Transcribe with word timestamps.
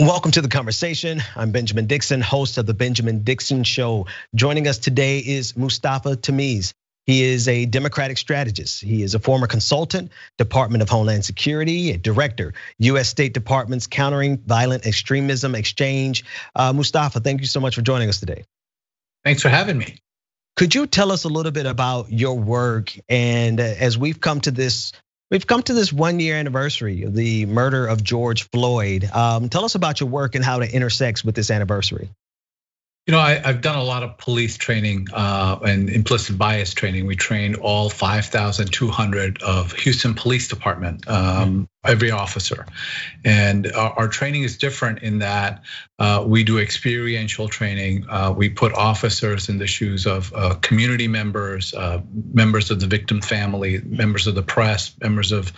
Welcome 0.00 0.30
to 0.30 0.40
the 0.40 0.48
conversation. 0.48 1.22
I'm 1.36 1.50
Benjamin 1.50 1.86
Dixon, 1.86 2.22
host 2.22 2.56
of 2.56 2.64
the 2.64 2.72
Benjamin 2.72 3.22
Dixon 3.22 3.64
Show. 3.64 4.06
Joining 4.34 4.66
us 4.66 4.78
today 4.78 5.18
is 5.18 5.58
Mustafa 5.58 6.16
Tameez. 6.16 6.72
He 7.04 7.22
is 7.22 7.46
a 7.48 7.66
Democratic 7.66 8.16
strategist. 8.16 8.80
He 8.80 9.02
is 9.02 9.14
a 9.14 9.18
former 9.18 9.46
consultant, 9.46 10.10
Department 10.38 10.80
of 10.80 10.88
Homeland 10.88 11.26
Security, 11.26 11.90
a 11.90 11.98
director, 11.98 12.54
US 12.78 13.10
State 13.10 13.34
Department's 13.34 13.86
Countering 13.86 14.38
Violent 14.38 14.86
Extremism 14.86 15.54
Exchange. 15.54 16.24
Uh, 16.56 16.72
Mustafa, 16.72 17.20
thank 17.20 17.42
you 17.42 17.46
so 17.46 17.60
much 17.60 17.74
for 17.74 17.82
joining 17.82 18.08
us 18.08 18.20
today. 18.20 18.44
Thanks 19.22 19.42
for 19.42 19.50
having 19.50 19.76
me. 19.76 19.98
Could 20.56 20.74
you 20.74 20.86
tell 20.86 21.12
us 21.12 21.24
a 21.24 21.28
little 21.28 21.52
bit 21.52 21.66
about 21.66 22.10
your 22.10 22.38
work 22.38 22.90
and 23.10 23.60
uh, 23.60 23.64
as 23.64 23.98
we've 23.98 24.18
come 24.18 24.40
to 24.40 24.50
this 24.50 24.92
We've 25.30 25.46
come 25.46 25.62
to 25.62 25.74
this 25.74 25.92
one 25.92 26.18
year 26.18 26.36
anniversary 26.36 27.04
of 27.04 27.14
the 27.14 27.46
murder 27.46 27.86
of 27.86 28.02
George 28.02 28.48
Floyd. 28.50 29.04
Um, 29.04 29.48
tell 29.48 29.64
us 29.64 29.76
about 29.76 30.00
your 30.00 30.08
work 30.08 30.34
and 30.34 30.44
how 30.44 30.60
it 30.60 30.72
intersects 30.72 31.24
with 31.24 31.36
this 31.36 31.50
anniversary. 31.52 32.10
You 33.06 33.12
know, 33.12 33.20
I, 33.20 33.34
have 33.34 33.60
done 33.60 33.76
a 33.76 33.82
lot 33.82 34.02
of 34.02 34.18
police 34.18 34.56
training 34.56 35.08
uh, 35.12 35.58
and 35.62 35.88
implicit 35.88 36.36
bias 36.36 36.74
training. 36.74 37.06
We 37.06 37.16
trained 37.16 37.56
all 37.56 37.88
5,200 37.90 39.42
of 39.42 39.72
Houston 39.72 40.14
Police 40.14 40.48
Department, 40.48 41.08
um, 41.08 41.68
every 41.84 42.10
officer. 42.10 42.66
And 43.24 43.72
our, 43.72 44.08
training 44.08 44.42
is 44.42 44.58
different 44.58 44.98
in 44.98 45.20
that 45.20 45.62
uh, 45.98 46.24
we 46.26 46.44
do 46.44 46.58
experiential 46.58 47.48
training. 47.48 48.04
Uh, 48.08 48.34
we 48.36 48.50
put 48.50 48.74
officers 48.74 49.48
in 49.48 49.58
the 49.58 49.66
shoes 49.66 50.06
of 50.06 50.32
uh, 50.34 50.56
community 50.56 51.08
members, 51.08 51.74
members 52.34 52.70
of 52.70 52.80
the 52.80 52.86
victim 52.86 53.22
family, 53.22 53.80
members 53.86 54.26
of 54.26 54.34
the 54.34 54.42
press, 54.42 54.94
members 55.00 55.32
of 55.32 55.52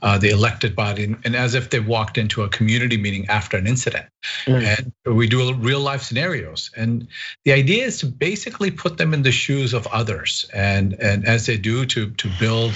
the 0.00 0.30
elected 0.30 0.74
body, 0.74 1.16
and 1.24 1.36
as 1.36 1.54
if 1.54 1.70
they 1.70 1.80
walked 1.80 2.18
into 2.18 2.42
a 2.42 2.48
community 2.48 2.96
meeting 2.96 3.28
after 3.28 3.56
an 3.56 3.66
incident. 3.66 4.06
Mm. 4.46 4.92
And 5.06 5.16
we 5.16 5.28
do 5.28 5.52
real 5.54 5.80
life 5.80 6.02
scenarios. 6.02 6.70
And 6.76 7.06
the 7.44 7.52
idea 7.52 7.84
is 7.84 7.98
to 8.00 8.06
basically 8.06 8.70
put 8.70 8.96
them 8.96 9.14
in 9.14 9.22
the 9.22 9.32
shoes 9.32 9.72
of 9.74 9.86
others. 9.88 10.48
And, 10.52 10.94
and 10.94 11.26
as 11.26 11.46
they 11.46 11.56
do, 11.56 11.86
to, 11.86 12.10
to 12.10 12.30
build 12.40 12.72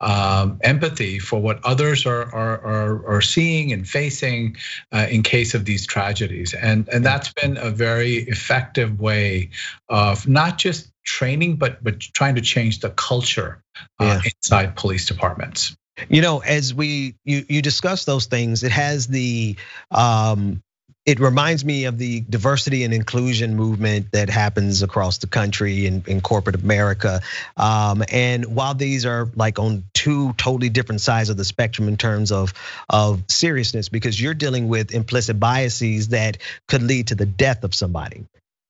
um, 0.00 0.58
empathy 0.62 1.18
for 1.18 1.40
what 1.40 1.64
others 1.64 2.06
are, 2.06 2.34
are 2.34 2.45
are, 2.46 2.60
are, 2.64 3.16
are 3.16 3.20
seeing 3.20 3.72
and 3.72 3.88
facing 3.88 4.56
uh, 4.92 5.06
in 5.10 5.22
case 5.22 5.54
of 5.54 5.64
these 5.64 5.86
tragedies. 5.86 6.54
And, 6.54 6.88
and 6.88 7.04
that's 7.04 7.32
been 7.32 7.56
a 7.56 7.70
very 7.70 8.16
effective 8.16 9.00
way 9.00 9.50
of 9.88 10.28
not 10.28 10.58
just 10.58 10.90
training, 11.04 11.56
but, 11.56 11.82
but 11.82 12.00
trying 12.00 12.34
to 12.36 12.40
change 12.40 12.80
the 12.80 12.90
culture 12.90 13.62
uh, 14.00 14.20
yeah. 14.24 14.30
inside 14.36 14.76
police 14.76 15.06
departments. 15.06 15.76
You 16.10 16.20
know, 16.20 16.40
as 16.40 16.74
we 16.74 17.14
you 17.24 17.46
you 17.48 17.62
discuss 17.62 18.04
those 18.04 18.26
things, 18.26 18.62
it 18.62 18.72
has 18.72 19.06
the 19.06 19.56
um, 19.90 20.62
it 21.06 21.20
reminds 21.20 21.64
me 21.64 21.84
of 21.84 21.98
the 21.98 22.20
diversity 22.22 22.82
and 22.82 22.92
inclusion 22.92 23.54
movement 23.54 24.10
that 24.10 24.28
happens 24.28 24.82
across 24.82 25.18
the 25.18 25.28
country 25.28 25.86
in, 25.86 26.02
in 26.08 26.20
corporate 26.20 26.56
America. 26.56 27.20
Um, 27.56 28.02
and 28.10 28.44
while 28.44 28.74
these 28.74 29.06
are 29.06 29.30
like 29.36 29.60
on 29.60 29.84
two 29.94 30.32
totally 30.32 30.68
different 30.68 31.00
sides 31.00 31.30
of 31.30 31.36
the 31.36 31.44
spectrum 31.44 31.86
in 31.86 31.96
terms 31.96 32.32
of, 32.32 32.52
of 32.88 33.22
seriousness, 33.28 33.88
because 33.88 34.20
you're 34.20 34.34
dealing 34.34 34.66
with 34.66 34.92
implicit 34.92 35.38
biases 35.38 36.08
that 36.08 36.38
could 36.66 36.82
lead 36.82 37.06
to 37.06 37.14
the 37.14 37.26
death 37.26 37.62
of 37.62 37.72
somebody 37.72 38.26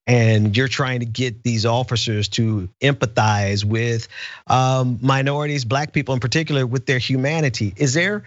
and 0.06 0.56
you're 0.56 0.68
trying 0.68 1.00
to 1.00 1.06
get 1.06 1.42
these 1.42 1.64
officers 1.66 2.28
to 2.28 2.68
empathize 2.82 3.64
with 3.64 4.08
um, 4.46 4.98
minorities, 5.00 5.64
black 5.64 5.92
people 5.92 6.14
in 6.14 6.20
particular, 6.20 6.66
with 6.66 6.84
their 6.86 6.98
humanity. 6.98 7.72
Is 7.76 7.94
there, 7.94 8.24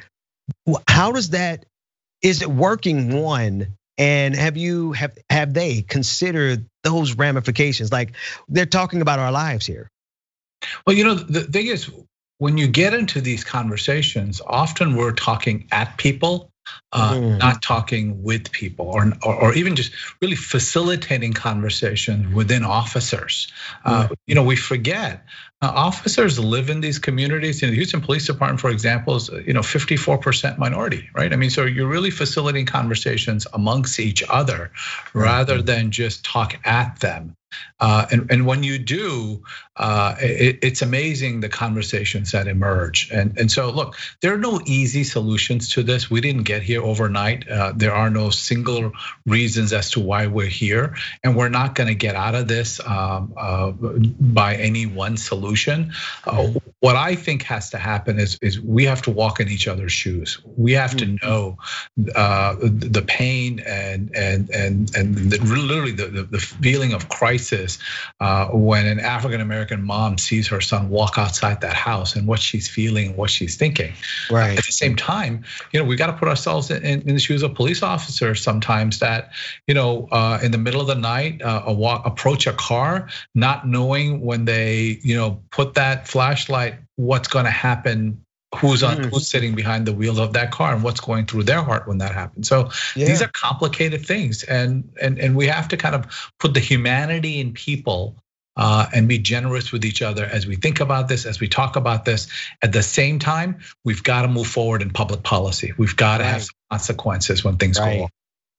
how 0.87 1.11
does 1.11 1.29
that, 1.29 1.65
is 2.21 2.41
it 2.41 2.49
working 2.49 3.13
one 3.21 3.77
and 3.99 4.33
have 4.33 4.55
you 4.55 4.93
have 4.93 5.15
have 5.29 5.53
they 5.53 5.81
considered 5.81 6.65
those 6.83 7.15
ramifications? 7.15 7.91
Like 7.91 8.13
they're 8.47 8.65
talking 8.65 9.01
about 9.01 9.19
our 9.19 9.31
lives 9.31 9.65
here. 9.65 9.91
Well, 10.87 10.95
you 10.95 11.03
know, 11.03 11.15
the 11.15 11.41
thing 11.41 11.67
is, 11.67 11.91
when 12.37 12.57
you 12.57 12.67
get 12.67 12.93
into 12.93 13.21
these 13.21 13.43
conversations, 13.43 14.41
often 14.45 14.95
we're 14.95 15.11
talking 15.11 15.67
at 15.71 15.97
people, 15.97 16.49
uh, 16.93 17.13
mm. 17.13 17.39
not 17.39 17.61
talking 17.61 18.23
with 18.23 18.51
people, 18.51 18.87
or, 18.87 19.11
or, 19.23 19.35
or 19.35 19.53
even 19.53 19.75
just 19.75 19.91
really 20.21 20.35
facilitating 20.35 21.33
conversations 21.33 22.33
within 22.33 22.63
officers. 22.63 23.51
Uh, 23.83 24.07
mm. 24.07 24.15
You 24.27 24.35
know, 24.35 24.43
we 24.43 24.55
forget 24.55 25.25
uh, 25.61 25.71
officers 25.75 26.39
live 26.39 26.69
in 26.69 26.79
these 26.79 26.99
communities. 26.99 27.61
In 27.61 27.69
the 27.69 27.75
Houston 27.75 28.01
Police 28.01 28.25
Department, 28.25 28.61
for 28.61 28.69
example, 28.69 29.15
is 29.15 29.29
you 29.45 29.53
know 29.53 29.61
54% 29.61 30.57
minority, 30.57 31.09
right? 31.13 31.33
I 31.33 31.35
mean, 31.35 31.49
so 31.49 31.65
you're 31.65 31.87
really 31.87 32.11
facilitating 32.11 32.65
conversations 32.65 33.45
amongst 33.53 33.99
each 33.99 34.23
other 34.29 34.71
rather 35.13 35.61
than 35.61 35.91
just 35.91 36.23
talk 36.23 36.57
at 36.65 36.99
them. 36.99 37.35
Uh, 37.79 38.05
and, 38.11 38.29
and 38.31 38.45
when 38.45 38.61
you 38.61 38.77
do, 38.77 39.41
uh, 39.77 40.15
it, 40.19 40.59
it's 40.61 40.81
amazing 40.81 41.39
the 41.39 41.49
conversations 41.49 42.31
that 42.31 42.47
emerge. 42.47 43.09
And, 43.11 43.37
and 43.39 43.49
so, 43.51 43.69
look, 43.71 43.95
there 44.21 44.33
are 44.33 44.37
no 44.37 44.59
easy 44.65 45.03
solutions 45.03 45.71
to 45.73 45.83
this. 45.83 46.11
We 46.11 46.21
didn't 46.21 46.43
get 46.43 46.61
here 46.61 46.83
overnight. 46.83 47.47
Uh, 47.47 47.73
there 47.75 47.93
are 47.93 48.09
no 48.09 48.29
single 48.29 48.91
reasons 49.25 49.71
as 49.71 49.91
to 49.91 49.99
why 49.99 50.27
we're 50.27 50.47
here. 50.47 50.95
And 51.23 51.35
we're 51.35 51.49
not 51.49 51.75
going 51.75 51.87
to 51.87 51.95
get 51.95 52.15
out 52.15 52.35
of 52.35 52.47
this 52.47 52.79
um, 52.85 53.33
uh, 53.37 53.71
by 53.71 54.55
any 54.55 54.85
one 54.85 55.17
solution. 55.17 55.48
Uh, 56.25 56.49
what 56.79 56.95
I 56.95 57.15
think 57.15 57.43
has 57.43 57.69
to 57.71 57.77
happen 57.77 58.19
is, 58.19 58.37
is 58.41 58.59
we 58.59 58.85
have 58.85 59.01
to 59.03 59.11
walk 59.11 59.39
in 59.39 59.49
each 59.49 59.67
other's 59.67 59.91
shoes. 59.91 60.39
We 60.57 60.73
have 60.73 60.95
to 60.97 61.05
mm-hmm. 61.05 61.27
know 61.27 61.57
uh, 62.15 62.55
the 62.61 63.03
pain 63.05 63.59
and 63.65 64.15
and 64.15 64.49
and 64.49 64.95
and 64.95 65.15
the, 65.15 65.37
literally 65.43 65.91
the, 65.91 66.07
the, 66.07 66.23
the 66.23 66.39
feeling 66.39 66.93
of 66.93 67.09
crisis 67.09 67.79
uh, 68.19 68.47
when 68.47 68.85
an 68.85 68.99
African 68.99 69.41
American 69.41 69.83
mom 69.83 70.17
sees 70.17 70.47
her 70.47 70.61
son 70.61 70.89
walk 70.89 71.17
outside 71.17 71.61
that 71.61 71.75
house 71.75 72.15
and 72.15 72.27
what 72.27 72.39
she's 72.39 72.67
feeling, 72.69 73.15
what 73.15 73.29
she's 73.29 73.55
thinking. 73.55 73.93
Right. 74.31 74.57
At 74.57 74.65
the 74.65 74.71
same 74.71 74.95
time, 74.95 75.43
you 75.71 75.79
know, 75.79 75.85
we 75.85 75.95
got 75.95 76.07
to 76.07 76.13
put 76.13 76.27
ourselves 76.27 76.71
in, 76.71 76.83
in, 76.83 77.13
the 77.13 77.19
shoes 77.19 77.43
of 77.43 77.53
police 77.53 77.83
officers 77.83 78.41
sometimes 78.41 78.99
that, 78.99 79.31
you 79.67 79.73
know, 79.73 80.07
uh, 80.11 80.39
in 80.41 80.51
the 80.51 80.57
middle 80.57 80.81
of 80.81 80.87
the 80.87 80.95
night, 80.95 81.41
uh, 81.41 81.63
a 81.65 81.73
walk, 81.73 82.05
approach 82.05 82.47
a 82.47 82.53
car, 82.53 83.09
not 83.35 83.67
knowing 83.67 84.21
when 84.21 84.45
they, 84.45 84.99
you 85.01 85.15
know, 85.15 85.38
put 85.51 85.75
that 85.75 86.07
flashlight 86.07 86.75
what's 86.95 87.27
going 87.27 87.45
to 87.45 87.51
happen 87.51 88.23
who's 88.55 88.81
on 88.81 88.97
mm. 88.97 89.05
who's 89.05 89.27
sitting 89.27 89.53
behind 89.53 89.85
the 89.85 89.93
wheel 89.93 90.19
of 90.19 90.33
that 90.33 90.51
car 90.51 90.73
and 90.73 90.83
what's 90.83 90.99
going 90.99 91.25
through 91.25 91.43
their 91.43 91.61
heart 91.61 91.87
when 91.87 91.99
that 91.99 92.13
happens 92.13 92.47
so 92.47 92.69
yeah. 92.95 93.05
these 93.05 93.21
are 93.21 93.29
complicated 93.33 94.05
things 94.05 94.43
and 94.43 94.91
and 95.01 95.19
and 95.19 95.35
we 95.35 95.47
have 95.47 95.67
to 95.67 95.77
kind 95.77 95.95
of 95.95 96.31
put 96.39 96.53
the 96.53 96.59
humanity 96.59 97.39
in 97.39 97.53
people 97.53 98.15
uh, 98.59 98.87
and 98.93 99.07
be 99.07 99.17
generous 99.17 99.71
with 99.71 99.85
each 99.85 100.01
other 100.01 100.25
as 100.25 100.45
we 100.45 100.57
think 100.57 100.81
about 100.81 101.07
this, 101.07 101.25
as 101.25 101.39
we 101.39 101.47
talk 101.47 101.77
about 101.77 102.03
this. 102.03 102.27
At 102.61 102.73
the 102.73 102.83
same 102.83 103.17
time, 103.17 103.59
we've 103.85 104.03
got 104.03 104.23
to 104.23 104.27
move 104.27 104.47
forward 104.47 104.81
in 104.81 104.89
public 104.89 105.23
policy. 105.23 105.73
We've 105.77 105.95
got 105.95 106.17
to 106.17 106.25
right. 106.25 106.33
have 106.33 106.49
consequences 106.69 107.41
when 107.41 107.55
things 107.55 107.79
right. 107.79 107.93
go 107.93 107.99
wrong. 108.01 108.09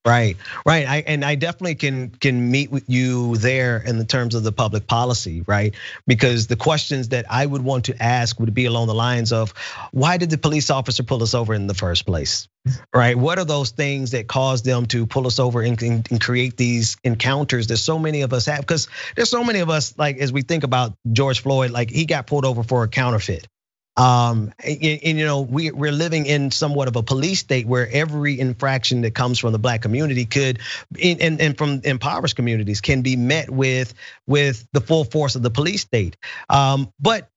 Right, 0.06 0.38
right. 0.64 0.88
I, 0.88 0.96
and 1.06 1.22
I 1.22 1.34
definitely 1.34 1.74
can 1.74 2.08
can 2.08 2.50
meet 2.50 2.70
with 2.70 2.88
you 2.88 3.36
there 3.36 3.82
in 3.84 3.98
the 3.98 4.06
terms 4.06 4.34
of 4.34 4.42
the 4.42 4.50
public 4.50 4.86
policy, 4.86 5.42
right? 5.46 5.74
Because 6.06 6.46
the 6.46 6.56
questions 6.56 7.10
that 7.10 7.26
I 7.28 7.44
would 7.44 7.60
want 7.60 7.84
to 7.84 8.02
ask 8.02 8.40
would 8.40 8.54
be 8.54 8.64
along 8.64 8.86
the 8.86 8.94
lines 8.94 9.30
of, 9.30 9.52
why 9.92 10.16
did 10.16 10.30
the 10.30 10.38
police 10.38 10.70
officer 10.70 11.02
pull 11.02 11.22
us 11.22 11.34
over 11.34 11.52
in 11.52 11.66
the 11.66 11.74
first 11.74 12.06
place? 12.06 12.48
Right? 12.94 13.14
What 13.14 13.38
are 13.38 13.44
those 13.44 13.72
things 13.72 14.12
that 14.12 14.26
caused 14.26 14.64
them 14.64 14.86
to 14.86 15.04
pull 15.04 15.26
us 15.26 15.38
over 15.38 15.60
and, 15.60 15.80
and 15.82 16.18
create 16.18 16.56
these 16.56 16.96
encounters 17.04 17.66
that 17.66 17.76
so 17.76 17.98
many 17.98 18.22
of 18.22 18.32
us 18.32 18.46
have? 18.46 18.60
Because 18.60 18.88
there's 19.16 19.30
so 19.30 19.44
many 19.44 19.58
of 19.58 19.68
us, 19.68 19.98
like 19.98 20.16
as 20.16 20.32
we 20.32 20.40
think 20.40 20.64
about 20.64 20.94
George 21.12 21.40
Floyd, 21.40 21.72
like 21.72 21.90
he 21.90 22.06
got 22.06 22.26
pulled 22.26 22.46
over 22.46 22.62
for 22.62 22.84
a 22.84 22.88
counterfeit 22.88 23.46
um, 24.00 24.52
and, 24.64 25.00
and, 25.04 25.18
you 25.18 25.26
know, 25.26 25.42
we, 25.42 25.70
we're 25.70 25.92
living 25.92 26.26
in 26.26 26.50
somewhat 26.50 26.88
of 26.88 26.96
a 26.96 27.02
police 27.02 27.40
state 27.40 27.66
where 27.66 27.88
every 27.90 28.40
infraction 28.40 29.02
that 29.02 29.14
comes 29.14 29.38
from 29.38 29.52
the 29.52 29.58
black 29.58 29.82
community 29.82 30.24
could, 30.24 30.58
and, 31.02 31.40
and 31.40 31.58
from 31.58 31.82
impoverished 31.84 32.36
communities, 32.36 32.80
can 32.80 33.02
be 33.02 33.16
met 33.16 33.50
with 33.50 33.92
with 34.26 34.66
the 34.72 34.80
full 34.80 35.04
force 35.04 35.36
of 35.36 35.42
the 35.42 35.50
police 35.50 35.82
state. 35.82 36.16
Um, 36.48 36.92
but 36.98 37.28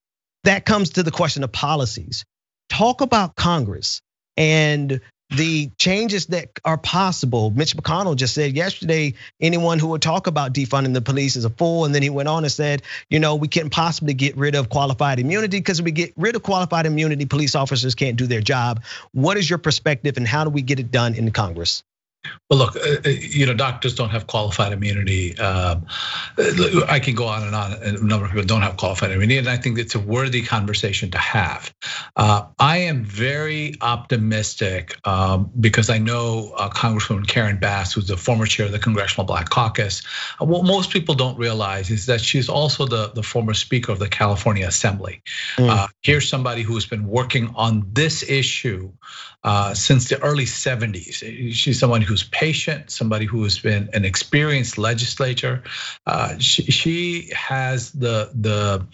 that 0.45 0.65
comes 0.65 0.91
to 0.91 1.03
the 1.03 1.11
question 1.11 1.43
of 1.43 1.51
policies. 1.51 2.23
Talk 2.69 3.01
about 3.01 3.35
Congress 3.35 4.01
and 4.37 5.01
the 5.35 5.71
changes 5.77 6.27
that 6.27 6.49
are 6.63 6.77
possible. 6.77 7.51
Mitch 7.51 7.75
McConnell 7.75 8.15
just 8.15 8.33
said 8.33 8.55
yesterday, 8.55 9.13
anyone 9.41 9.79
who 9.79 9.87
would 9.87 10.01
talk 10.01 10.27
about 10.27 10.53
defunding 10.53 10.93
the 10.93 11.01
police 11.01 11.35
is 11.35 11.45
a 11.45 11.49
fool. 11.49 11.85
And 11.85 11.95
then 11.95 12.03
he 12.03 12.09
went 12.09 12.29
on 12.29 12.43
and 12.43 12.51
said, 12.51 12.83
you 13.09 13.19
know, 13.19 13.35
we 13.35 13.47
can't 13.47 13.71
possibly 13.71 14.13
get 14.13 14.37
rid 14.37 14.55
of 14.55 14.69
qualified 14.69 15.19
immunity 15.19 15.59
because 15.59 15.79
if 15.79 15.85
we 15.85 15.91
get 15.91 16.13
rid 16.17 16.35
of 16.35 16.43
qualified 16.43 16.85
immunity, 16.85 17.25
police 17.25 17.55
officers 17.55 17.95
can't 17.95 18.15
do 18.15 18.27
their 18.27 18.41
job. 18.41 18.83
What 19.11 19.37
is 19.37 19.49
your 19.49 19.59
perspective 19.59 20.17
and 20.17 20.27
how 20.27 20.43
do 20.43 20.49
we 20.49 20.61
get 20.61 20.79
it 20.79 20.91
done 20.91 21.15
in 21.15 21.31
Congress? 21.31 21.83
Well, 22.49 22.59
look, 22.59 22.75
uh, 22.75 22.97
uh, 23.05 23.09
you 23.09 23.45
know, 23.45 23.53
doctors 23.53 23.95
don't 23.95 24.09
have 24.09 24.27
qualified 24.27 24.73
immunity. 24.73 25.37
Um, 25.37 25.85
I 26.87 26.99
can 26.99 27.15
go 27.15 27.25
on 27.25 27.43
and 27.43 27.55
on. 27.55 27.73
A 27.73 27.91
number 27.93 28.25
of 28.25 28.31
people 28.31 28.45
don't 28.45 28.61
have 28.61 28.77
qualified 28.77 29.11
immunity, 29.11 29.37
and 29.37 29.49
I 29.49 29.57
think 29.57 29.77
it's 29.79 29.95
a 29.95 29.99
worthy 29.99 30.41
conversation 30.41 31.11
to 31.11 31.17
have. 31.17 31.73
Uh, 32.15 32.45
I 32.59 32.77
am 32.77 33.03
very 33.03 33.75
optimistic 33.81 34.95
um, 35.07 35.51
because 35.59 35.89
I 35.89 35.97
know 35.97 36.53
Congresswoman 36.57 37.27
Karen 37.27 37.59
Bass, 37.59 37.93
who's 37.93 38.07
the 38.07 38.17
former 38.17 38.45
chair 38.45 38.67
of 38.67 38.71
the 38.71 38.79
Congressional 38.79 39.25
Black 39.25 39.49
Caucus. 39.49 40.03
What 40.39 40.63
most 40.63 40.91
people 40.91 41.15
don't 41.15 41.37
realize 41.37 41.89
is 41.89 42.05
that 42.05 42.21
she's 42.21 42.49
also 42.49 42.85
the, 42.85 43.09
the 43.09 43.23
former 43.23 43.53
Speaker 43.53 43.91
of 43.91 43.99
the 43.99 44.09
California 44.09 44.67
Assembly. 44.67 45.21
Mm. 45.57 45.87
here's 46.01 46.27
somebody 46.29 46.61
who's 46.61 46.85
been 46.85 47.07
working 47.07 47.51
on 47.55 47.85
this 47.93 48.23
issue 48.23 48.91
since 49.73 50.09
the 50.09 50.21
early 50.21 50.45
70s. 50.45 51.53
She's 51.53 51.79
someone 51.79 52.01
who's 52.01 52.23
patient, 52.23 52.91
somebody 52.91 53.25
who 53.25 53.43
has 53.43 53.59
been 53.59 53.89
an 53.93 54.05
experienced 54.05 54.77
legislator. 54.77 55.63
Uh, 56.05 56.37
she, 56.37 56.63
she 56.63 57.29
has 57.35 57.91
the 57.91 58.31
the 58.33 58.85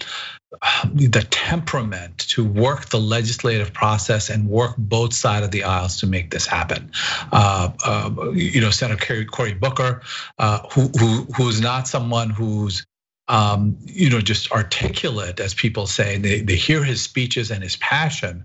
the 0.93 1.25
temperament 1.29 2.17
to 2.17 2.43
work 2.43 2.89
the 2.89 2.99
legislative 2.99 3.71
process 3.71 4.29
and 4.29 4.49
work 4.49 4.75
both 4.77 5.13
sides 5.13 5.45
of 5.45 5.51
the 5.51 5.63
aisles 5.63 5.97
to 5.97 6.07
make 6.07 6.31
this 6.31 6.47
happen. 6.47 6.91
Uh, 7.31 7.71
uh, 7.85 8.31
you 8.31 8.59
know, 8.59 8.71
Senator 8.71 9.25
Cory 9.25 9.53
Booker, 9.53 10.01
uh, 10.39 10.59
who, 10.71 10.87
who 10.97 11.27
who's 11.35 11.61
not 11.61 11.87
someone 11.87 12.31
who's 12.31 12.85
um, 13.29 13.77
you 13.85 14.09
know, 14.09 14.21
just 14.21 14.51
articulate, 14.51 15.39
as 15.39 15.53
people 15.53 15.85
say. 15.85 16.17
They, 16.17 16.41
they 16.41 16.55
hear 16.55 16.83
his 16.83 17.03
speeches 17.03 17.51
and 17.51 17.61
his 17.61 17.75
passion, 17.75 18.43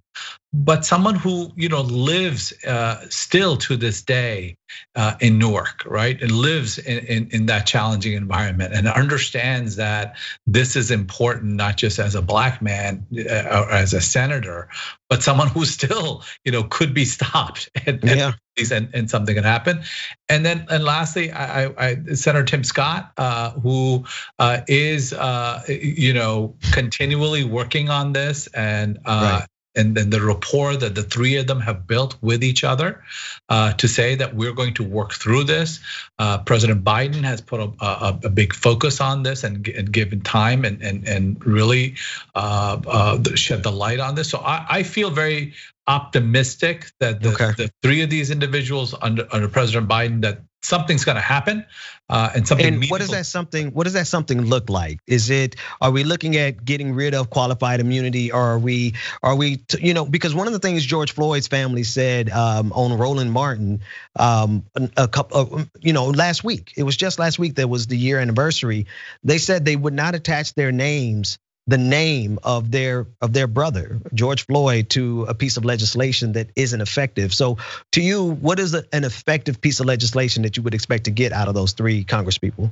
but 0.56 0.84
someone 0.84 1.16
who 1.16 1.50
you 1.56 1.68
know 1.68 1.80
lives 1.80 2.52
uh, 2.64 3.04
still 3.08 3.56
to 3.56 3.76
this 3.76 4.02
day 4.02 4.56
uh, 4.94 5.14
in 5.20 5.36
Newark, 5.36 5.82
right, 5.84 6.20
and 6.22 6.30
lives 6.30 6.78
in, 6.78 6.98
in, 7.06 7.28
in 7.32 7.46
that 7.46 7.66
challenging 7.66 8.12
environment 8.12 8.72
and 8.72 8.86
understands 8.86 9.74
that 9.76 10.16
this 10.46 10.76
is 10.76 10.92
important 10.92 11.54
not 11.54 11.76
just 11.76 11.98
as 11.98 12.14
a 12.14 12.22
black 12.22 12.62
man 12.62 13.04
uh, 13.18 13.64
or 13.64 13.70
as 13.72 13.92
a 13.94 14.00
senator, 14.00 14.68
but 15.10 15.24
someone 15.24 15.48
who 15.48 15.64
still 15.64 16.22
you 16.44 16.52
know 16.52 16.62
could 16.62 16.94
be 16.94 17.04
stopped 17.04 17.68
and, 17.86 17.98
yeah. 18.04 18.32
and, 18.70 18.90
and 18.94 19.10
something 19.10 19.34
can 19.34 19.42
happen. 19.42 19.82
And 20.28 20.46
then 20.46 20.66
and 20.70 20.84
lastly, 20.84 21.32
I, 21.32 21.66
I 21.76 21.96
Senator 22.14 22.44
Tim 22.44 22.62
Scott, 22.62 23.10
uh, 23.16 23.50
who 23.50 24.04
uh, 24.38 24.60
is 24.68 25.12
uh, 25.12 25.62
you 25.66 26.14
know 26.14 26.54
continually 26.70 27.42
working 27.42 27.90
on 27.90 28.12
this 28.12 28.46
and. 28.54 29.00
Right 29.04 29.46
and 29.76 29.96
then 29.96 30.10
the 30.10 30.20
rapport 30.20 30.76
that 30.76 30.94
the 30.94 31.02
three 31.02 31.36
of 31.36 31.46
them 31.46 31.60
have 31.60 31.86
built 31.86 32.16
with 32.20 32.44
each 32.44 32.64
other 32.64 33.02
uh, 33.48 33.72
to 33.74 33.88
say 33.88 34.14
that 34.14 34.34
we're 34.34 34.52
going 34.52 34.74
to 34.74 34.84
work 34.84 35.12
through 35.12 35.44
this. 35.44 35.80
Uh, 36.18 36.38
President 36.38 36.84
Biden 36.84 37.22
has 37.24 37.40
put 37.40 37.60
a, 37.60 37.72
a, 37.84 38.20
a, 38.24 38.28
big 38.28 38.54
focus 38.54 39.00
on 39.00 39.22
this 39.22 39.44
and, 39.44 39.66
and 39.68 39.92
given 39.92 40.20
time 40.20 40.64
and 40.64 40.82
and 40.82 41.06
and 41.08 41.44
really 41.44 41.94
uh 42.34 43.18
shed 43.34 43.62
the 43.62 43.72
light 43.72 44.00
on 44.00 44.14
this. 44.14 44.30
So 44.30 44.38
I, 44.38 44.66
I 44.68 44.82
feel 44.82 45.10
very 45.10 45.54
optimistic 45.86 46.90
that 47.00 47.20
the, 47.20 47.32
okay. 47.32 47.50
the 47.56 47.70
three 47.82 48.02
of 48.02 48.10
these 48.10 48.30
individuals 48.30 48.94
under 49.02 49.26
under 49.32 49.48
President 49.48 49.88
Biden 49.88 50.22
that 50.22 50.40
something's 50.64 51.04
going 51.04 51.16
to 51.16 51.22
happen 51.22 51.64
uh, 52.08 52.30
and 52.34 52.48
something 52.48 52.66
and 52.66 52.84
what 52.90 53.00
does 53.00 53.10
that 53.10 53.26
something 53.26 53.70
what 53.72 53.84
does 53.84 53.92
that 53.92 54.06
something 54.06 54.42
look 54.42 54.70
like 54.70 54.98
is 55.06 55.30
it 55.30 55.56
are 55.80 55.90
we 55.90 56.04
looking 56.04 56.36
at 56.36 56.64
getting 56.64 56.94
rid 56.94 57.14
of 57.14 57.30
qualified 57.30 57.80
immunity 57.80 58.32
or 58.32 58.40
are 58.40 58.58
we 58.58 58.94
are 59.22 59.36
we 59.36 59.62
you 59.78 59.92
know 59.92 60.04
because 60.04 60.34
one 60.34 60.46
of 60.46 60.52
the 60.52 60.58
things 60.58 60.84
george 60.84 61.12
floyd's 61.12 61.48
family 61.48 61.82
said 61.82 62.30
um, 62.30 62.72
on 62.72 62.96
roland 62.98 63.30
martin 63.30 63.80
um, 64.16 64.64
a 64.96 65.06
couple 65.06 65.36
of, 65.36 65.70
you 65.80 65.92
know 65.92 66.06
last 66.06 66.42
week 66.42 66.72
it 66.76 66.82
was 66.82 66.96
just 66.96 67.18
last 67.18 67.38
week 67.38 67.56
that 67.56 67.68
was 67.68 67.86
the 67.86 67.96
year 67.96 68.18
anniversary 68.18 68.86
they 69.22 69.38
said 69.38 69.64
they 69.64 69.76
would 69.76 69.94
not 69.94 70.14
attach 70.14 70.54
their 70.54 70.72
names 70.72 71.38
the 71.66 71.78
name 71.78 72.38
of 72.42 72.70
their 72.70 73.06
of 73.20 73.32
their 73.32 73.46
brother 73.46 73.98
George 74.12 74.44
Floyd 74.46 74.90
to 74.90 75.24
a 75.24 75.34
piece 75.34 75.56
of 75.56 75.64
legislation 75.64 76.32
that 76.32 76.50
isn't 76.56 76.80
effective. 76.80 77.32
So 77.32 77.58
to 77.92 78.02
you, 78.02 78.32
what 78.32 78.58
is 78.58 78.74
an 78.74 79.04
effective 79.04 79.60
piece 79.60 79.80
of 79.80 79.86
legislation 79.86 80.42
that 80.42 80.56
you 80.56 80.62
would 80.62 80.74
expect 80.74 81.04
to 81.04 81.10
get 81.10 81.32
out 81.32 81.48
of 81.48 81.54
those 81.54 81.72
three 81.72 82.04
congresspeople? 82.04 82.70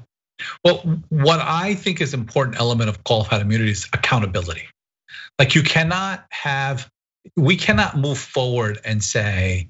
Well, 0.65 0.79
what 1.09 1.41
I 1.41 1.75
think 1.75 2.01
is 2.01 2.15
important 2.15 2.59
element 2.59 2.91
of 2.91 3.03
qualified 3.05 3.41
immunity 3.41 3.71
is 3.71 3.89
accountability. 3.93 4.69
Like 5.39 5.55
you 5.55 5.63
cannot 5.63 6.25
have 6.31 6.91
we 7.37 7.57
cannot 7.57 7.97
move 7.97 8.19
forward 8.19 8.81
and 8.85 9.03
say 9.03 9.69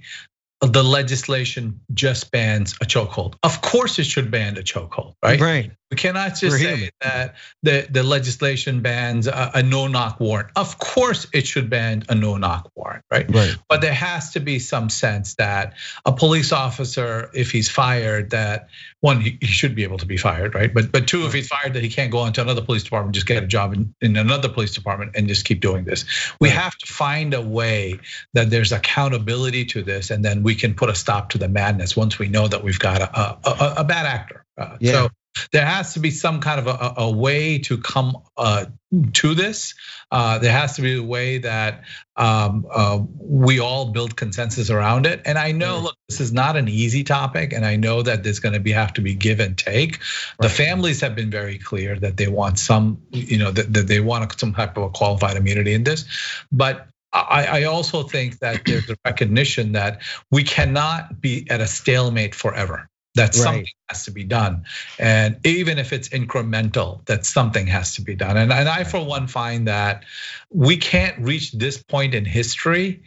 the 0.60 0.82
legislation 0.82 1.80
just 1.92 2.30
bans 2.30 2.74
a 2.80 2.84
chokehold. 2.84 3.34
Of 3.42 3.60
course, 3.62 3.98
it 3.98 4.06
should 4.06 4.30
ban 4.30 4.56
a 4.56 4.62
chokehold, 4.62 5.14
right? 5.22 5.40
Right. 5.40 5.72
We 5.92 5.96
cannot 5.96 6.36
just 6.36 6.56
say 6.56 6.88
that 7.02 7.34
the, 7.62 7.86
the 7.90 8.02
legislation 8.02 8.80
bans 8.80 9.26
a, 9.26 9.50
a 9.56 9.62
no 9.62 9.88
knock 9.88 10.20
warrant. 10.20 10.48
Of 10.56 10.78
course, 10.78 11.26
it 11.34 11.46
should 11.46 11.68
ban 11.68 12.04
a 12.08 12.14
no 12.14 12.38
knock 12.38 12.70
warrant, 12.74 13.04
right? 13.10 13.30
Right. 13.30 13.54
But 13.68 13.82
there 13.82 13.92
has 13.92 14.30
to 14.32 14.40
be 14.40 14.58
some 14.58 14.88
sense 14.88 15.34
that 15.34 15.74
a 16.06 16.12
police 16.12 16.50
officer, 16.50 17.28
if 17.34 17.50
he's 17.50 17.68
fired, 17.68 18.30
that 18.30 18.70
one 19.00 19.20
he, 19.20 19.36
should 19.42 19.74
be 19.74 19.82
able 19.82 19.98
to 19.98 20.06
be 20.06 20.16
fired, 20.16 20.54
right? 20.54 20.72
But 20.72 20.92
but 20.92 21.06
two, 21.06 21.26
if 21.26 21.34
he's 21.34 21.48
fired, 21.48 21.74
that 21.74 21.82
he 21.82 21.90
can't 21.90 22.10
go 22.10 22.20
on 22.20 22.32
to 22.32 22.40
another 22.40 22.62
police 22.62 22.84
department, 22.84 23.14
just 23.14 23.26
get 23.26 23.42
a 23.42 23.46
job 23.46 23.74
in, 23.74 23.94
in 24.00 24.16
another 24.16 24.48
police 24.48 24.72
department, 24.72 25.12
and 25.14 25.28
just 25.28 25.44
keep 25.44 25.60
doing 25.60 25.84
this. 25.84 26.06
We 26.40 26.48
right. 26.48 26.56
have 26.56 26.74
to 26.78 26.86
find 26.90 27.34
a 27.34 27.42
way 27.42 28.00
that 28.32 28.48
there's 28.48 28.72
accountability 28.72 29.66
to 29.66 29.82
this, 29.82 30.10
and 30.10 30.24
then 30.24 30.42
we 30.42 30.54
can 30.54 30.72
put 30.72 30.88
a 30.88 30.94
stop 30.94 31.28
to 31.30 31.38
the 31.38 31.48
madness 31.48 31.94
once 31.94 32.18
we 32.18 32.28
know 32.28 32.48
that 32.48 32.64
we've 32.64 32.78
got 32.78 33.02
a, 33.02 33.38
a, 33.46 33.74
a 33.80 33.84
bad 33.84 34.06
actor. 34.06 34.46
Uh, 34.56 34.78
yeah. 34.80 34.92
So 34.92 35.08
there 35.52 35.66
has 35.66 35.94
to 35.94 36.00
be 36.00 36.10
some 36.10 36.40
kind 36.40 36.60
of 36.60 36.66
a, 36.66 36.94
a 36.98 37.10
way 37.10 37.58
to 37.58 37.78
come 37.78 38.16
uh, 38.36 38.66
to 39.14 39.34
this. 39.34 39.74
Uh, 40.10 40.38
there 40.38 40.52
has 40.52 40.76
to 40.76 40.82
be 40.82 40.96
a 40.96 41.02
way 41.02 41.38
that 41.38 41.82
um, 42.16 42.66
uh, 42.70 43.00
we 43.18 43.58
all 43.58 43.86
build 43.86 44.16
consensus 44.16 44.70
around 44.70 45.06
it. 45.06 45.22
And 45.24 45.38
I 45.38 45.52
know, 45.52 45.80
look, 45.80 45.96
this 46.08 46.20
is 46.20 46.32
not 46.32 46.56
an 46.56 46.68
easy 46.68 47.04
topic, 47.04 47.52
and 47.52 47.64
I 47.64 47.76
know 47.76 48.02
that 48.02 48.22
there's 48.22 48.40
going 48.40 48.54
to 48.54 48.60
be 48.60 48.72
have 48.72 48.92
to 48.94 49.00
be 49.00 49.14
give 49.14 49.40
and 49.40 49.56
take. 49.56 49.98
The 50.40 50.50
families 50.50 51.00
have 51.00 51.14
been 51.14 51.30
very 51.30 51.58
clear 51.58 51.98
that 52.00 52.16
they 52.16 52.28
want 52.28 52.58
some, 52.58 53.00
you 53.10 53.38
know, 53.38 53.50
that, 53.50 53.72
that 53.72 53.88
they 53.88 54.00
want 54.00 54.38
some 54.38 54.52
type 54.52 54.76
of 54.76 54.84
a 54.84 54.90
qualified 54.90 55.36
immunity 55.36 55.72
in 55.72 55.84
this, 55.84 56.04
but 56.50 56.88
I, 57.14 57.64
also 57.64 58.04
think 58.04 58.38
that 58.38 58.64
there's 58.64 58.88
a 58.88 58.96
recognition 59.04 59.72
that 59.72 60.00
we 60.30 60.44
cannot 60.44 61.20
be 61.20 61.46
at 61.50 61.60
a 61.60 61.66
stalemate 61.66 62.34
forever 62.34 62.88
that 63.14 63.24
right. 63.24 63.34
something 63.34 63.66
has 63.88 64.04
to 64.06 64.10
be 64.10 64.24
done. 64.24 64.64
And 64.98 65.38
even 65.44 65.78
if 65.78 65.92
it's 65.92 66.08
incremental 66.08 67.04
that 67.06 67.26
something 67.26 67.66
has 67.66 67.96
to 67.96 68.02
be 68.02 68.14
done. 68.14 68.36
And, 68.36 68.52
and 68.52 68.68
i 68.68 68.84
for 68.84 69.04
one 69.04 69.26
find 69.26 69.68
that 69.68 70.04
we 70.50 70.76
can't 70.76 71.18
reach 71.18 71.52
this 71.52 71.82
point 71.82 72.14
in 72.14 72.24
history 72.24 73.02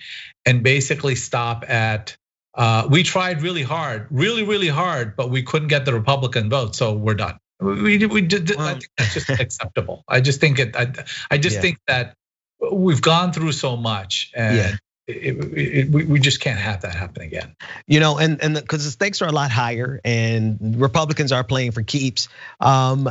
and 0.45 0.63
basically 0.63 1.15
stop 1.15 1.69
at 1.69 2.15
uh, 2.55 2.87
we 2.89 3.03
tried 3.03 3.41
really 3.41 3.63
hard 3.63 4.07
really 4.11 4.43
really 4.43 4.69
hard 4.69 5.15
but 5.15 5.29
we 5.29 5.43
couldn't 5.43 5.67
get 5.67 5.83
the 5.83 5.93
republican 5.93 6.49
vote 6.49 6.75
so 6.75 6.93
we're 6.93 7.13
done. 7.13 7.37
We, 7.59 8.05
we 8.05 8.21
did 8.21 8.55
well, 8.55 8.67
i 8.67 8.71
think 8.73 8.89
that's 8.97 9.13
just 9.13 9.29
acceptable 9.29 10.03
i 10.07 10.21
just 10.21 10.39
think 10.39 10.59
it 10.59 10.75
i, 10.75 10.91
I 11.31 11.37
just 11.37 11.57
yeah. 11.57 11.61
think 11.61 11.77
that 11.87 12.15
we've 12.71 13.01
gone 13.01 13.33
through 13.33 13.51
so 13.51 13.75
much 13.75 14.31
and 14.35 14.55
yeah 14.55 14.75
it, 15.07 15.87
it, 15.87 15.91
we 15.91 16.19
just 16.19 16.39
can't 16.39 16.59
have 16.59 16.81
that 16.81 16.95
happen 16.95 17.23
again. 17.23 17.55
You 17.87 17.99
know, 17.99 18.17
and 18.17 18.41
and 18.41 18.55
because 18.55 18.83
the, 18.83 18.87
the, 18.87 18.91
stakes 18.91 19.21
are 19.21 19.27
a 19.27 19.31
lot 19.31 19.51
higher, 19.51 20.01
and 20.03 20.79
Republicans 20.79 21.31
are 21.31 21.43
playing 21.43 21.71
for 21.71 21.83
keeps. 21.83 22.27
Um, 22.59 23.09